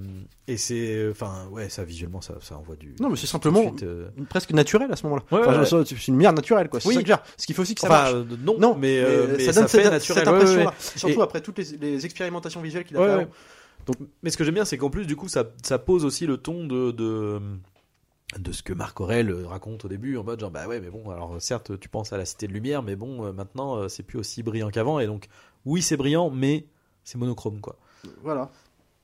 [0.49, 2.95] et c'est, enfin, ouais, ça visuellement, ça, ça envoie du.
[3.01, 5.23] Non, mais c'est simplement suite, euh, presque naturel à ce moment-là.
[5.31, 6.79] Ouais, Enfin, ouais, je- C'est une lumière naturelle, quoi.
[6.79, 6.83] Oui.
[6.83, 7.23] ça que je veux dire.
[7.37, 8.15] Ce qu'il faut aussi que ça enfin, marche.
[8.15, 10.19] euh, non, Non, mais, euh, mais ça ça, donne fait cette, naturel.
[10.25, 10.75] cette impression-là.
[10.97, 13.29] Surtout Et- après toutes les, les expérimentations visuelles qu'il a fait.
[14.23, 16.37] Mais ce que j'aime bien, c'est qu'en plus, du coup, ça, ça pose aussi le
[16.37, 17.41] ton de, de,
[18.39, 21.11] de ce que Marc Aurel raconte au début, en mode genre, bah ouais, mais bon,
[21.11, 24.05] alors certes, tu penses à la Cité de Lumière, mais bon, euh, maintenant, euh, c'est
[24.05, 25.26] plus aussi brillant qu'avant, et donc,
[25.64, 26.66] oui, c'est brillant, mais
[27.03, 27.76] c'est monochrome, quoi.
[28.22, 28.51] Voilà.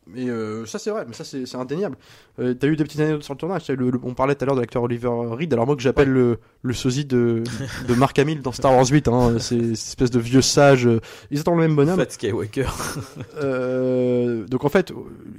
[0.09, 1.97] Mais euh, ça c'est vrai, mais ça c'est c'est indéniable.
[2.39, 3.67] Euh, T'as eu des petites anecdotes sur le tournage.
[3.69, 5.53] le- le- on parlait tout à l'heure de l'acteur Oliver Reed.
[5.53, 7.43] Alors moi que j'appelle le, le sosie de,
[7.89, 9.09] de Mark Hamill dans Star Wars 8.
[9.09, 10.89] Hein, c'est cette espèce de vieux sage.
[11.33, 11.99] Ils attendent le même bonhomme.
[11.99, 12.69] Fat Skywalker.
[13.39, 14.93] Euh, donc en fait,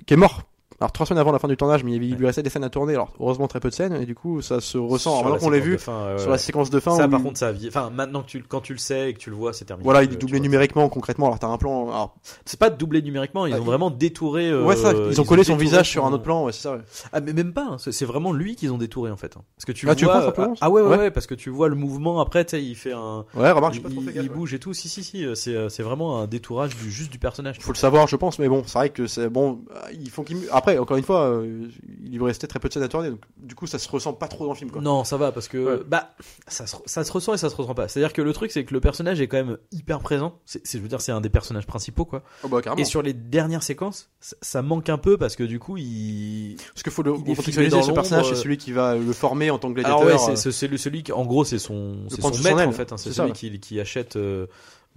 [0.06, 0.44] qui est mort.
[0.80, 2.70] Alors trois semaines avant la fin du tournage, mais il, lui restait des scènes à
[2.70, 2.94] tourner.
[2.94, 5.24] Alors heureusement très peu de scènes et du coup ça se ressent.
[5.24, 6.96] Maintenant qu'on l'a vu fin, sur la séquence de fin.
[6.96, 7.52] Ça, où par contre, ça.
[7.68, 9.84] Enfin, maintenant que tu, quand tu le sais et que tu le vois, c'est terminé.
[9.84, 11.26] voilà, il Tu- est tu doublé numériquement concrètement.
[11.28, 11.90] Alors t'as un plan.
[11.90, 12.16] Alors,
[12.46, 14.50] C'est pas doublé numériquement, ils Ah, ont vraiment détouré.
[14.50, 16.46] euh, ouais ça, ils ont collé son visage sur un autre plan.
[16.46, 16.74] Ouais c'est ça.
[16.74, 16.82] ouais.
[17.12, 17.78] Ah mais même pas, hein.
[17.80, 19.36] c'est vraiment lui qu'ils ont détouré en fait.
[19.36, 19.42] hein.
[19.56, 20.98] Parce que tu Ah, tu vois, le penses simplement ah, ah ouais, ouais Ouais.
[20.98, 23.76] ouais parce que tu vois le mouvement après, tu sais, il fait un, Ouais, remarque,
[24.16, 24.74] il, bouge et tout.
[24.74, 27.58] Si si si, euh, c'est euh, c'est vraiment un détourage du juste du personnage.
[27.60, 29.62] faut le savoir, je pense, mais bon, c'est vrai que c'est bon.
[29.74, 30.38] euh, Ils font qu'il.
[30.68, 31.70] Après, encore une fois, euh,
[32.04, 34.12] il lui restait très peu de scènes à tourner, donc du coup, ça se ressent
[34.12, 34.82] pas trop dans le film, quoi.
[34.82, 35.80] Non, ça va parce que Ouais.
[35.88, 36.10] bah
[36.48, 37.88] ça se, ça se ressent et ça se ressent pas.
[37.88, 40.40] C'est-à-dire que le truc c'est que le personnage est quand même hyper présent.
[40.46, 42.22] C'est c'est- je veux dire c'est un des personnages principaux quoi.
[42.44, 42.60] Oh, bah.
[42.78, 46.58] Et sur les dernières séquences, ça, ça manque un peu parce que du coup il
[46.74, 49.60] Parce qu'il faut le contextualiser, ce personnage, c'est euh, celui qui va le former en
[49.60, 50.02] tant que gladiateur.
[50.02, 52.68] Alors ouais, c'est euh, celui qui, en gros, c'est son, son son maître aile.
[52.68, 52.92] en fait.
[52.92, 52.98] hein.
[52.98, 54.48] c'est ça, celui qui, qui achète euh,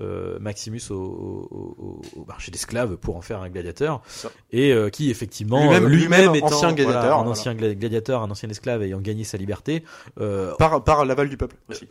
[0.01, 4.03] euh, Maximus au, au- au- au marché d'esclaves pour en faire un gladiateur,
[4.51, 7.30] et euh, qui effectivement Lui-même- euh, lui-même étant, ancien gladiateur, voilà, un voilà.
[7.30, 9.84] ancien gla- gladiateur, un ancien esclave ayant gagné sa liberté.
[10.20, 11.86] euh, par, par l'aval du peuple aussi.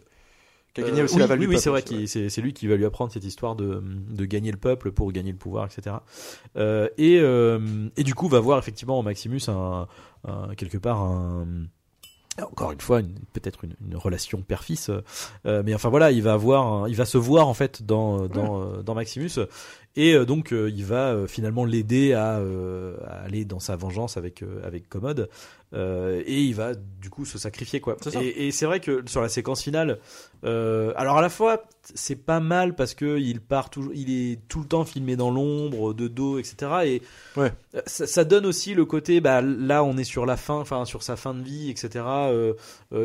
[0.74, 1.64] Qui a gagné aussi oui, l'aval oui, du oui, peuple.
[1.64, 1.84] c'est vrai ouais.
[1.84, 4.92] qu'il c'est c'est lui qui va lui apprendre cette histoire de, de gagner le peuple
[4.92, 5.96] pour gagner le pouvoir, etc.
[6.98, 9.88] Et, et du coup, va voir effectivement en Maximus un,
[10.28, 11.48] un- quelque part un
[12.44, 13.02] encore une fois
[13.34, 14.90] peut-être une, une relation père-fils,
[15.46, 18.28] euh, mais enfin voilà, il va avoir, un- il va se voir en fait dans
[18.28, 19.32] dans, euh, dans Maximus
[19.96, 24.18] Et euh, donc euh, il va euh, finalement l'aider à, à aller dans sa vengeance
[24.18, 25.30] avec avec Commode
[25.72, 27.96] Euh, et il va du coup se sacrifier quoi.
[28.24, 30.00] Et, et c'est vrai que sur la séquence finale,
[30.44, 31.62] euh, alors à la fois
[31.94, 35.30] c'est pas mal parce que il part toujours, il est tout le temps filmé dans
[35.30, 36.56] l'ombre, de dos, etc.
[36.86, 37.02] Et
[37.38, 37.52] Ouais.
[37.86, 41.04] ça, ça donne aussi le côté, bah là on est sur la fin, enfin sur
[41.04, 42.04] sa fin de vie, etc.
[42.06, 42.54] Euh,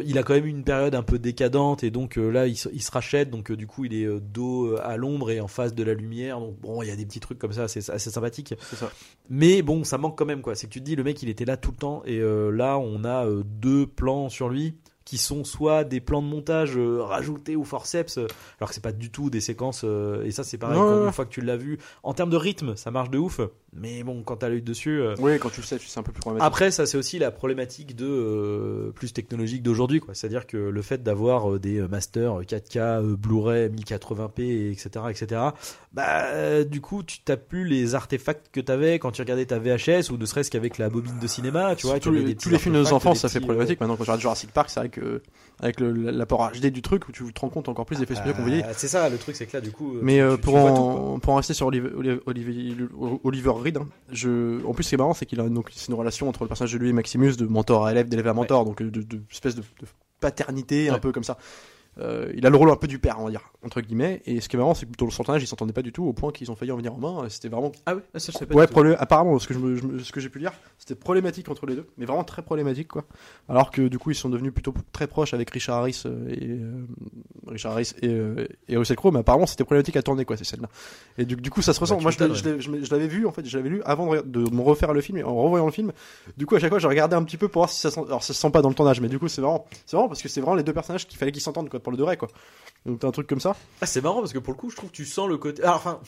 [0.06, 2.82] il a quand même une période un peu décadente et donc là il se, il
[2.82, 5.92] se rachète, donc du coup il est dos à l'ombre et en face de la
[5.92, 6.40] lumière.
[6.40, 8.54] Donc bon, il y a des petits trucs comme ça, c'est assez sympathique.
[8.74, 8.90] Ça.
[9.30, 10.54] Mais bon, ça manque quand même quoi.
[10.54, 12.50] C'est que tu te dis le mec il était là tout le temps et euh,
[12.50, 16.78] là on a euh, deux plans sur lui qui sont soit des plans de montage
[16.78, 18.26] euh, rajoutés au forceps, euh,
[18.58, 19.82] alors que c'est pas du tout des séquences.
[19.84, 20.78] euh, et ça c'est pareil.
[20.80, 21.06] Ouais, quand- ouais.
[21.06, 23.38] Une fois que tu l'as vu, en termes de rythme, ça marche de ouf.
[23.76, 25.00] Mais bon, quand t'as l'œil dessus.
[25.00, 26.46] euh, Oui, quand tu le sais, tu sais un peu plus problématique.
[26.46, 30.14] après, ça c'est aussi la problématique de euh, plus technologique d'aujourd'hui, quoi.
[30.14, 35.40] C'est-à-dire que le fait d'avoir euh, des masters 4K, euh, Blu-ray, 1080p, etc., etc.
[35.92, 40.10] Bah, du coup, tu t'as plus les artefacts que t'avais quand tu regardais ta VHS
[40.10, 41.98] ou ne serait-ce qu'avec la bobine de cinéma, tu vois.
[42.00, 43.80] tous les, des tous petits les films de nos enfants, ça fait problématique.
[43.80, 45.22] Maintenant, quand je regarde Jurassic Park, c'est vrai que
[45.60, 48.16] avec l'apport HD du truc, où tu te rends compte encore plus des effets euh,
[48.16, 48.62] spéciaux qu'on voyait.
[48.66, 49.94] ah, C'est ça, le truc, c'est que là, du coup.
[50.02, 52.20] Mais tu- euh, pour, tu en, tout, pour en rester sur Oliver, Oliver,
[53.24, 55.88] Oliver Reed, hein, je, en plus ce qui est marrant c'est qu'il a donc c'est
[55.88, 58.34] une relation entre le personnage de lui et Maximus de mentor à élève, d'élève à
[58.34, 59.86] mentor, donc euh, de, de espèce de, de
[60.20, 61.38] paternité un peu comme ça.
[61.98, 64.20] Euh, il a le rôle un peu du père, on va dire, entre guillemets.
[64.26, 66.04] Et ce qui est marrant, c'est que dans le tournage, ils s'entendaient pas du tout,
[66.04, 67.28] au point qu'ils ont failli en venir en main.
[67.28, 68.54] C'était vraiment Ah oui, ça je sais pas.
[68.54, 68.72] ouais, du tout.
[68.80, 71.48] problé- apparemment, ce que je me- je me- ce que j'ai pu lire, c'était problématique
[71.48, 73.04] entre les deux, mais vraiment très problématique, quoi.
[73.48, 76.48] Alors que du coup, ils sont devenus plutôt très proches avec Richard Harris euh, et
[76.50, 76.84] euh,
[77.46, 78.12] Richard Harris et,
[78.68, 80.68] et Russell Crowe, mais apparemment, c'était problématique à tourner, quoi, ces scènes-là.
[81.18, 81.96] Et du, du coup, ça se ressent.
[81.96, 84.92] Bah, Moi, je l'avais vu, en fait, je l'avais lu avant de, de me refaire
[84.92, 85.92] le film et en revoyant le film.
[86.36, 88.00] Du coup, à chaque fois, je regardais un petit peu pour voir si ça sent.
[88.06, 90.08] Alors, ça se sent pas dans le tournage, mais du coup, c'est vraiment, c'est vraiment
[90.08, 92.02] parce que c'est vraiment les deux personnages qu'il fallait qu'ils s'entendent, quoi, pour le de
[92.02, 92.26] vrai, quoi.
[92.84, 93.54] Donc, t'as un truc comme ça.
[93.80, 95.62] Ah, c'est marrant parce que pour le coup, je trouve que tu sens le côté.
[95.62, 96.00] Alors, enfin.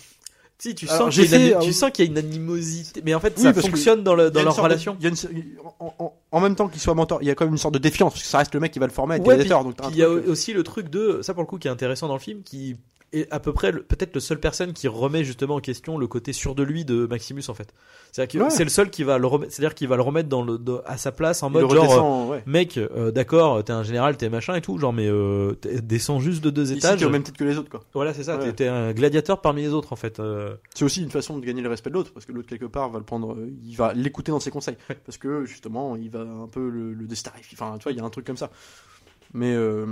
[0.59, 3.03] Si, tu sens qu'il y, a une euh, tu sens qu'il y a une animosité,
[3.05, 4.97] mais en fait, Oui, ça fonctionne dans, le, dans leur de- relation.
[4.99, 5.45] il y a une-
[5.79, 7.75] en, en- en même temps qu'il soit mentor, il y a quand même une sorte
[7.75, 9.77] de défiance, parce que ça reste le mec qui va le former, Ouais, puis- Donc,
[9.77, 11.71] puis il y a euh, aussi le truc de ça pour le coup qui est
[11.71, 12.75] intéressant dans le film qui
[13.19, 16.33] est à peu près peut-être le seul personne qui remet justement en question le côté
[16.33, 17.73] sûr de lui de Maximus en fait.
[18.13, 18.51] C'est-à-dire que Ouais.
[18.51, 20.97] c'est le seul qui va le remettre, c'est-à-dire qu'il va le remettre dans le à
[20.97, 22.43] sa place en mode genre euh, ouais.
[22.47, 26.43] mec euh, d'accord t'es un général t'es machin et tout genre mais euh, descends juste
[26.43, 26.99] de deux Ici, étages.
[27.01, 27.83] t'es au même titre que les autres, quoi.
[27.95, 28.53] Voilà c'est ça Ouais.
[28.53, 30.21] t'es- un gladiateur parmi les autres en fait.
[30.21, 30.55] euh.
[30.75, 32.91] C'est aussi une façon de gagner le respect de l'autre, parce que l'autre, quelque part,
[32.91, 34.77] va le prendre, il va l'écouter dans ses conseils.
[35.05, 37.07] Parce que, justement, il va un peu le, le.
[37.53, 38.51] Enfin, tu vois, il y a un truc comme ça.
[39.35, 39.85] Mais, euh,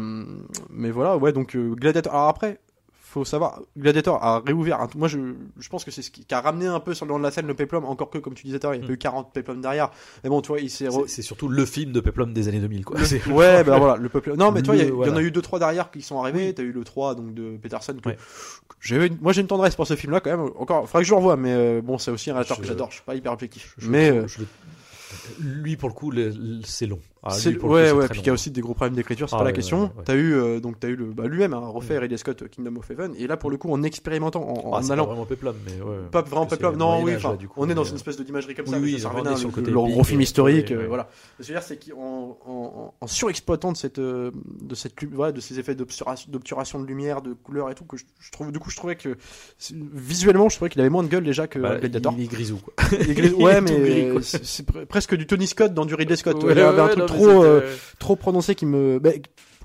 [0.71, 2.13] mais voilà, ouais, donc, euh, Gladiator.
[2.15, 2.59] Alors après,
[3.15, 4.81] faut savoir, Gladiator a réouvert.
[4.81, 5.19] un- Moi, je,
[5.59, 7.25] je pense que c'est ce qui, qui a ramené un peu sur le devant de
[7.25, 8.91] la scène le Peplum, encore que, comme tu disais tout à l'heure, il y a
[8.91, 8.95] Mm.
[8.95, 9.91] eu 40 Peplum derrière.
[10.23, 10.87] Mais bon, tu vois, il s'est.
[10.89, 12.99] re- C'est surtout le film de Peplum des années 2000 quoi.
[13.31, 14.35] Ouais, bah voilà, le peuple.
[14.37, 16.53] Non, mais tu vois, il y, en a eu deux trois derrière qui sont arrivés.
[16.55, 17.95] T'as eu le 3 donc de Peterson.
[18.03, 18.17] Que, Ouais.
[18.17, 20.51] que j'avais une- moi, j'ai une tendresse pour ce film-là quand même.
[20.59, 22.89] Encore, faudrait que je le revoie, mais euh, bon, c'est aussi un réalisateur que j'adore.
[22.91, 23.75] Je suis pas hyper objectif.
[23.79, 24.27] Je mais euh,
[25.39, 26.13] lui pour le coup
[26.65, 26.99] c'est long.
[27.27, 28.09] Ah, lui, pour le ouais, coup, ouais.
[28.09, 29.79] Puis il y a aussi des gros problèmes d'écriture, c'est Ah pas la ouais, question.
[29.85, 30.03] ouais, ouais.
[30.05, 32.01] T'as eu euh, donc t'as eu le bah, lui-même hein, refait Mm.
[32.03, 34.79] Ridley Scott euh, Kingdom of Heaven et là pour le coup en expérimentant en, Ah,
[34.79, 35.97] en c'est pas allant vraiment Peplum mais ouais.
[36.11, 37.97] pas vraiment Peplum non oui Âge, enfin là, du coup, on est dans une euh,
[37.97, 40.21] espèce de d'imagerie comme oui, ça oui, ça, à sur le, côté le gros film
[40.21, 42.39] historique euh, voilà ce que je veux dire c'est qu'en
[43.01, 44.33] en, surexploitant de cette de
[44.75, 48.53] cette de ces effets d'obturation d'obturation de lumière de couleur et tout que je, trouve
[48.53, 49.17] du coup je trouvais que
[49.93, 52.57] visuellement je trouvais qu'il avait moins de gueule déjà que Bah, Gladiator il est grisou
[52.59, 52.75] quoi.
[52.93, 55.95] Il est gris- il ouais mais c'est c'est pre- presque du Tony Scott dans du
[55.95, 59.11] Ridley Scott il avait un truc trop euh, trop prononcé qui me bah,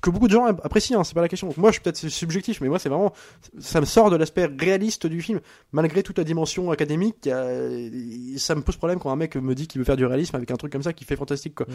[0.00, 1.48] que beaucoup de gens apprécient hein, c'est pas la question.
[1.48, 3.12] Donc moi je suis peut-être subjectif mais moi c'est vraiment
[3.58, 5.40] ça me sort de l'aspect réaliste du film.
[5.72, 7.28] Malgré toute la dimension académique
[8.36, 10.50] ça me pose problème quand un mec me dit qu'il veut faire du réalisme avec
[10.50, 11.66] un truc comme ça qui fait fantastique quoi.
[11.68, 11.72] Mm.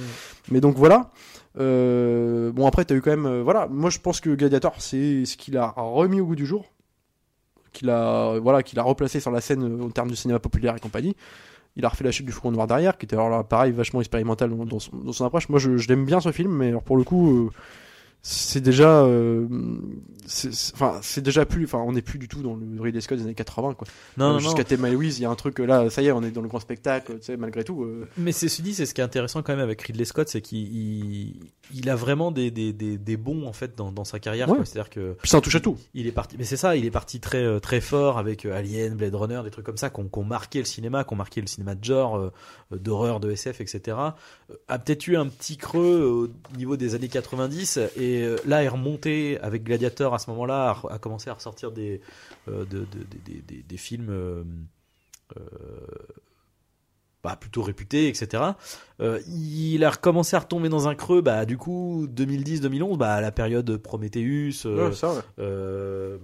[0.51, 1.11] mais donc voilà.
[1.57, 3.67] Euh, bon après t'as eu quand même euh, voilà.
[3.67, 6.65] Moi je pense que Gladiator c'est ce qu'il a remis au goût du jour
[7.73, 10.79] qu'il a voilà qu'il a replacé sur la scène en termes de cinéma populaire et
[10.79, 11.15] compagnie
[11.75, 13.99] il a refait la chute du faucon noir derrière qui était alors là pareil vachement
[13.99, 15.49] expérimental dans, son approche.
[15.49, 17.49] Moi je, je l'aime bien ce film mais alors pour le coup euh,
[18.27, 19.45] c'est déjà euh,
[20.25, 22.99] c'est c'est- enfin c'est déjà plus enfin on n'est plus du tout dans le Ridley
[22.99, 25.29] Scott des années 80 quoi Non, Euh, non, jusqu'à Thelma et Louise il y a
[25.29, 27.63] un truc là ça y est on est dans le grand spectacle tu sais malgré
[27.63, 30.27] tout euh, Mais c'est dit, c'est ce qui est intéressant quand même avec Ridley Scott,
[30.27, 31.35] c'est qu'il il,
[31.73, 34.49] il a vraiment des, des, des, des bons en fait dans, dans sa carrière.
[34.49, 34.55] Ouais.
[34.55, 34.65] quoi.
[34.65, 36.83] C'est-à-dire que puis ça en touche à tout il est parti, mais c'est ça, il
[36.85, 40.07] est parti très très fort avec Alien, Blade Runner, des trucs comme ça qui ont,
[40.07, 42.31] qui ont marqué le cinéma, qui ont marqué le cinéma de genre, euh,
[42.75, 43.97] d'horreur, de SF, etc.
[44.67, 48.67] A peut-être eu un petit creux au niveau des années 90 et euh, là est
[48.67, 52.01] remonté avec Gladiator à ce moment-là, a, commencé à ressortir des
[52.47, 54.09] euh, de, de- de- des- des- des films.
[54.09, 54.43] euh,
[55.37, 55.41] euh,
[57.23, 58.43] bah, plutôt réputés, etc.
[59.01, 63.31] Euh, il a recommencé à retomber dans un creux, bah, du coup, 2010-2011, bah, la
[63.31, 66.19] période Prometheus, euh, Ouais, ça ouais.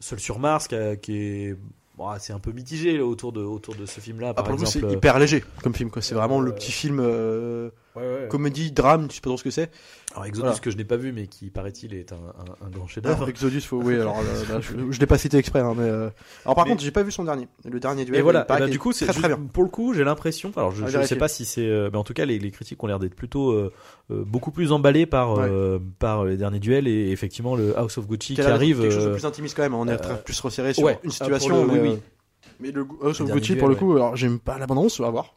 [0.00, 1.56] Seul sur Mars, qui, a- qui est
[1.96, 4.30] bon, c'est un peu mitigé là, autour de autour de ce film-là.
[4.30, 5.90] Ah, Par exemple, c'est hyper léger comme film.
[5.90, 6.02] quoi.
[6.02, 8.28] C'est vraiment le petit film euh, ouais, ouais.
[8.28, 9.70] comédie, drame, tu sais pas trop ce que c'est.
[10.12, 10.58] Alors Exodus voilà.
[10.58, 13.28] que je n'ai pas vu, mais qui paraît-il est un, un, un grand chef-d'œuvre.
[13.28, 15.84] Exodus, faut, oui, alors là, là, je, je l'ai pas cité exprès, hein, mais.
[15.84, 16.10] euh,
[16.44, 17.46] Alors par Mais- contre, j'ai pas vu son dernier.
[17.64, 18.18] Le dernier duel.
[18.18, 19.38] Et voilà, qu'il du coup, c'est très très bien.
[19.52, 22.04] pour le coup, j'ai l'impression, alors je ne sais pas si c'est, euh, mais en
[22.04, 23.72] tout cas, les, les critiques ont l'air d'être plutôt euh,
[24.10, 28.06] euh, beaucoup plus emballés par euh, par les derniers duels et effectivement le House of
[28.08, 28.80] Gucci qui arrive.
[28.80, 29.74] quelque chose de euh, plus intimiste quand même.
[29.74, 31.64] On est euh, très plus resserré sur une ah, situation.
[31.66, 31.94] le- mais, oui, oui.
[31.94, 35.04] euh, mais le House of Gucci, pour le coup, alors j'aime pas la bande-annonce, on
[35.04, 35.34] va voir.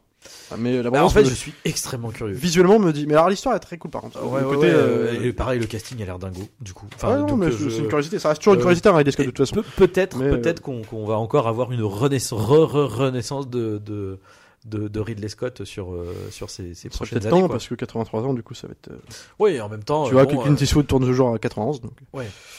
[0.50, 2.34] Ah, Mais la bah, en fait, me- je suis extrêmement curieux.
[2.34, 3.06] visuellement me dit.
[3.06, 4.22] Mais alors l'histoire est très cool par contre.
[4.24, 6.86] Ouais, Le ouais, côté, ouais, euh, et pareil, le casting a l'air dingo, du coup.
[6.86, 8.18] ouais, Enfin, non, donc, mais euh, c'est je- c'est une curiosité.
[8.18, 9.54] Ça reste toujours une euh, curiosité, Ridley Scott, de toute façon.
[9.56, 13.78] peut- Peut-être, Mais, peut-être qu'on qu'on va encore avoir une renaissance, re- re- renaissance de,
[13.78, 14.18] de,
[14.64, 17.30] de, de Ridley Scott sur, euh, sur Ça sera prochaines années.
[17.42, 18.88] temps parce que 83 ans, du coup, ça va être.
[18.92, 18.96] euh,
[19.38, 20.04] Oui, en même temps.
[20.04, 21.92] Tu euh, vois bon, que Clint euh, Eastwood tourne toujours à 91, donc.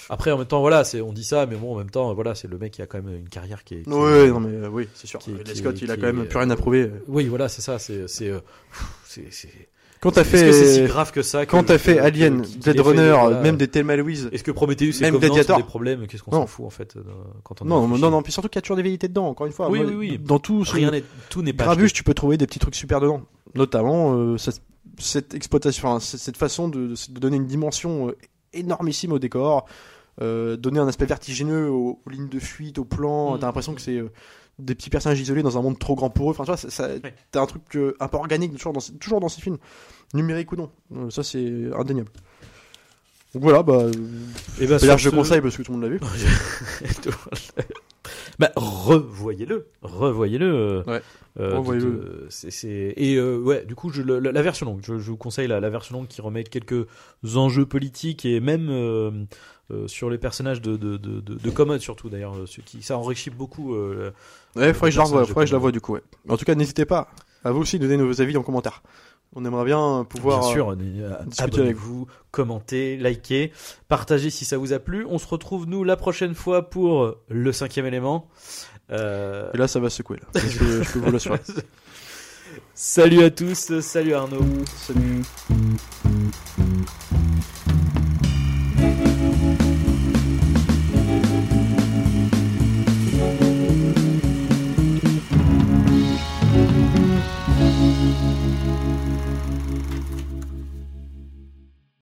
[0.10, 2.36] Après, en même temps, voilà, c'est, on dit ça, mais bon, en même temps, voilà,
[2.36, 3.82] c'est le mec qui a quand même une carrière qui est.
[3.84, 5.20] qui Oui, est- non mais euh, oui, c'est sûr.
[5.20, 6.92] qui- Ridley qui- Scott, il a quand même plus rien à euh, prouver.
[7.08, 7.80] Oui, voilà, c'est ça.
[7.80, 8.06] C'est,
[10.06, 12.00] euh, Quand t'as Est-ce que c'est si fait, grave que ça que- quand t'as fait
[12.00, 13.42] Alien, Blade fait, Runner, voilà.
[13.42, 14.30] même des Thelma Louise.
[14.32, 15.56] Est-ce que Prometheus et Même Covenant Gladiator.
[15.58, 17.02] sont des problèmes Qu'est-ce qu'on s'en fout en fait euh,
[17.44, 19.28] quand on Non, non, non, puis surtout qu'il y a toujours des vérités dedans.
[19.28, 20.20] Encore une fois, Oui, Moi, oui, oui.
[20.24, 21.76] dans tout Rien n'est, tout n'est pas.
[21.76, 23.22] Tu peux trouver des petits trucs super dedans.
[23.56, 24.62] Notamment euh, cette,
[25.00, 28.18] cette exploitation, enfin, cette façon de, de donner une dimension euh,
[28.54, 29.66] énormissime au décor,
[30.22, 33.36] euh, donner un aspect vertigineux aux, aux lignes de fuite, aux plans.
[33.36, 33.40] Mm.
[33.40, 34.12] T'as l'impression que c'est euh,
[34.60, 36.36] des petits personnages isolés dans un monde trop grand pour eux.
[36.38, 36.88] Enfin, tu vois,
[37.32, 39.58] t'as un truc euh, un peu organique toujours dans, ces- toujours dans ces films,
[40.14, 40.70] numérique ou non.
[40.96, 42.10] Euh, ça, c'est indéniable.
[43.34, 43.92] Donc voilà, bah, euh,
[44.62, 46.00] Eh ben, d'ailleurs, sur je ce- conseille parce que tout le monde l'a vu.
[48.40, 50.46] bah, revoyez-le, revoyez-le.
[50.54, 51.02] euh, Ouais.
[51.40, 52.28] euh, Revoyez-le.
[52.30, 54.80] c'est, c'est- Et euh, ouais, du coup, je, la, la version longue.
[54.84, 56.88] Je, je vous conseille la, la version longue qui remet quelques
[57.36, 59.28] enjeux politiques et même
[59.88, 63.32] sur les personnages de de de, de, de Commode surtout d'ailleurs, ce qui ça enrichit
[63.32, 63.76] beaucoup.
[64.56, 66.04] Ouais, faudrait que je la faudrait que je la vois du coup, ouais.
[66.30, 67.10] En tout cas, n'hésitez pas
[67.44, 68.82] à vous aussi donner vos avis en commentaire.
[69.36, 70.40] On aimerait bien pouvoir.
[70.40, 73.52] Bien euh, sûr, euh, discuter avec abonnez-vous, commentez, likez,
[73.90, 75.06] partagez si ça vous a plu.
[75.10, 78.30] On se retrouve nous la prochaine fois pour le cinquième élément.
[78.92, 80.18] Euh, Et là, ça va secouer.
[80.18, 80.42] Là.
[80.48, 81.40] Je, peux, je peux vous l'assurer.
[82.74, 84.44] Salut à tous, salut Arnaud.
[84.76, 85.22] Salut.